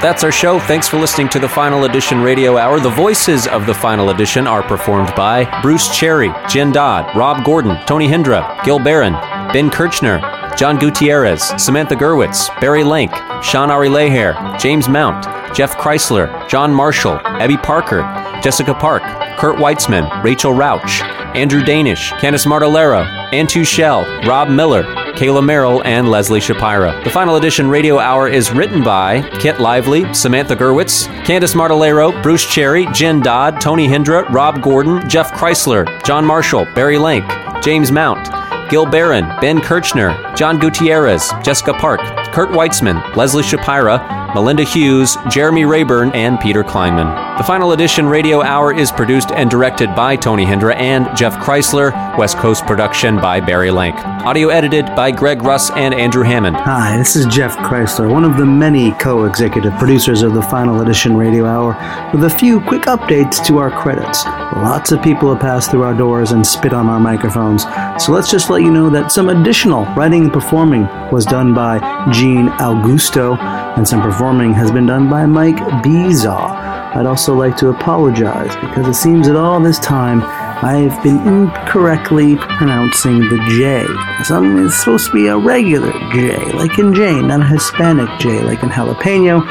that's 0.01 0.23
our 0.23 0.31
show. 0.31 0.59
Thanks 0.59 0.87
for 0.87 0.97
listening 0.97 1.29
to 1.29 1.39
the 1.39 1.49
Final 1.49 1.83
Edition 1.83 2.21
Radio 2.21 2.57
Hour. 2.57 2.79
The 2.79 2.89
voices 2.89 3.47
of 3.47 3.65
the 3.65 3.73
Final 3.73 4.11
Edition 4.11 4.47
are 4.47 4.63
performed 4.63 5.13
by 5.15 5.61
Bruce 5.61 5.93
Cherry, 5.95 6.31
Jen 6.49 6.71
Dodd, 6.71 7.15
Rob 7.15 7.43
Gordon, 7.43 7.77
Tony 7.85 8.07
Hendra, 8.07 8.63
Gil 8.63 8.79
Barron, 8.79 9.13
Ben 9.51 9.69
Kirchner, 9.69 10.19
John 10.55 10.77
Gutierrez, 10.77 11.43
Samantha 11.61 11.95
Gerwitz, 11.95 12.49
Barry 12.61 12.83
Lank, 12.83 13.11
Sean 13.43 13.69
Ari 13.69 13.89
Leher, 13.89 14.59
James 14.59 14.87
Mount, 14.87 15.23
Jeff 15.55 15.75
Chrysler, 15.75 16.47
John 16.47 16.73
Marshall, 16.73 17.19
Abby 17.25 17.57
Parker, 17.57 18.01
Jessica 18.41 18.73
Park, 18.73 19.03
Kurt 19.37 19.57
Weitzman, 19.57 20.23
Rachel 20.23 20.53
Rauch, 20.53 21.01
Andrew 21.35 21.63
Danish, 21.63 22.11
Candice 22.13 22.45
Martellero, 22.45 23.05
Antu 23.31 23.65
Shell, 23.65 24.05
Rob 24.27 24.49
Miller, 24.49 24.83
Kayla 25.19 25.43
Merrill, 25.43 25.83
and 25.83 26.09
Leslie 26.09 26.39
Shapira. 26.39 27.03
The 27.03 27.09
Final 27.09 27.35
Edition 27.35 27.69
Radio 27.69 27.99
Hour 27.99 28.29
is 28.29 28.53
written 28.53 28.81
by 28.81 29.21
Kit 29.31 29.59
Lively, 29.59 30.13
Samantha 30.13 30.55
Gerwitz, 30.55 31.07
Candice 31.25 31.55
Martellero, 31.55 32.23
Bruce 32.23 32.49
Cherry, 32.49 32.87
Jen 32.93 33.19
Dodd, 33.19 33.59
Tony 33.59 33.85
Hendra, 33.85 34.25
Rob 34.29 34.61
Gordon, 34.61 35.09
Jeff 35.09 35.29
Chrysler, 35.33 35.85
John 36.05 36.23
Marshall, 36.23 36.63
Barry 36.73 36.97
Lank, 36.97 37.25
James 37.61 37.91
Mount, 37.91 38.29
Gil 38.69 38.85
Barron, 38.85 39.25
Ben 39.41 39.59
Kirchner, 39.59 40.15
John 40.37 40.57
Gutierrez, 40.57 41.33
Jessica 41.43 41.73
Park, 41.73 41.99
Kurt 42.33 42.49
Weitzman, 42.49 43.15
Leslie 43.15 43.43
Shapira, 43.43 44.19
Melinda 44.35 44.63
Hughes, 44.63 45.17
Jeremy 45.31 45.65
Rayburn, 45.65 46.11
and 46.13 46.39
Peter 46.39 46.63
Kleinman. 46.63 47.37
The 47.39 47.43
Final 47.43 47.71
Edition 47.71 48.05
Radio 48.05 48.41
Hour 48.43 48.73
is 48.73 48.91
produced 48.91 49.31
and 49.31 49.49
directed 49.49 49.95
by 49.95 50.15
Tony 50.15 50.45
Hendra 50.45 50.75
and 50.75 51.07
Jeff 51.17 51.33
Chrysler, 51.37 51.91
West 52.17 52.37
Coast 52.37 52.65
production 52.65 53.15
by 53.15 53.39
Barry 53.39 53.71
Lank. 53.71 53.95
Audio 54.25 54.49
edited 54.49 54.85
by 54.87 55.09
Greg 55.09 55.41
Russ 55.41 55.71
and 55.71 55.93
Andrew 55.93 56.23
Hammond. 56.23 56.57
Hi, 56.57 56.97
this 56.97 57.15
is 57.15 57.25
Jeff 57.27 57.55
Chrysler, 57.57 58.11
one 58.11 58.25
of 58.25 58.37
the 58.37 58.45
many 58.45 58.91
co 58.91 59.23
executive 59.23 59.73
producers 59.79 60.21
of 60.21 60.33
the 60.33 60.41
Final 60.41 60.81
Edition 60.81 61.15
Radio 61.15 61.45
Hour, 61.45 62.11
with 62.13 62.25
a 62.25 62.29
few 62.29 62.59
quick 62.61 62.83
updates 62.83 63.43
to 63.45 63.57
our 63.57 63.71
credits. 63.71 64.25
Lots 64.25 64.91
of 64.91 65.01
people 65.01 65.31
have 65.31 65.41
passed 65.41 65.71
through 65.71 65.83
our 65.83 65.93
doors 65.93 66.31
and 66.31 66.45
spit 66.45 66.73
on 66.73 66.87
our 66.87 66.99
microphones, 66.99 67.63
so 68.03 68.11
let's 68.11 68.29
just 68.29 68.49
let 68.49 68.61
you 68.61 68.71
know 68.71 68.89
that 68.89 69.11
some 69.11 69.29
additional 69.29 69.85
writing 69.95 70.25
and 70.25 70.33
performing 70.33 70.87
was 71.11 71.25
done 71.25 71.53
by 71.53 71.79
Gene 72.19 72.49
Augusto, 72.59 73.37
and 73.77 73.87
some 73.87 74.01
performing 74.01 74.51
has 74.51 74.71
been 74.71 74.85
done 74.85 75.09
by 75.09 75.25
Mike 75.25 75.55
Bezaw. 75.81 76.51
I'd 76.93 77.05
also 77.05 77.33
like 77.33 77.55
to 77.55 77.69
apologize 77.69 78.53
because 78.57 78.89
it 78.89 78.95
seems 78.95 79.27
that 79.27 79.37
all 79.37 79.61
this 79.61 79.79
time 79.79 80.19
I've 80.61 81.01
been 81.03 81.25
incorrectly 81.25 82.35
pronouncing 82.35 83.19
the 83.19 83.37
J. 83.47 83.85
Some 84.25 84.57
is 84.65 84.77
supposed 84.77 85.07
to 85.07 85.13
be 85.13 85.27
a 85.27 85.37
regular 85.37 85.93
J, 86.11 86.37
like 86.51 86.77
in 86.77 86.93
Jane, 86.93 87.27
not 87.27 87.41
a 87.41 87.45
Hispanic 87.45 88.09
J, 88.19 88.41
like 88.41 88.61
in 88.61 88.69
jalapeno. 88.69 89.41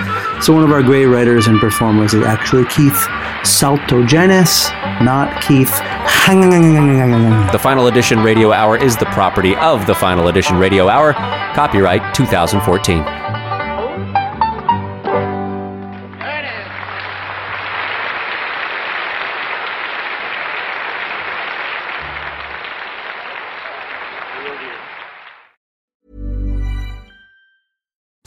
So 0.42 0.52
one 0.52 0.64
of 0.64 0.70
our 0.70 0.82
great 0.82 1.06
writers 1.06 1.46
and 1.46 1.58
performers 1.60 2.12
is 2.12 2.24
actually 2.24 2.66
Keith 2.66 3.06
Saltogenes, 3.42 4.70
not 5.02 5.42
Keith. 5.42 5.72
The 7.52 7.58
Final 7.58 7.86
Edition 7.86 8.18
Radio 8.20 8.52
Hour 8.52 8.76
is 8.76 8.98
the 8.98 9.06
property 9.06 9.56
of 9.56 9.86
the 9.86 9.94
Final 9.94 10.28
Edition 10.28 10.58
Radio 10.58 10.88
Hour. 10.88 11.14
Copyright 11.54 12.14
2014. 12.14 13.27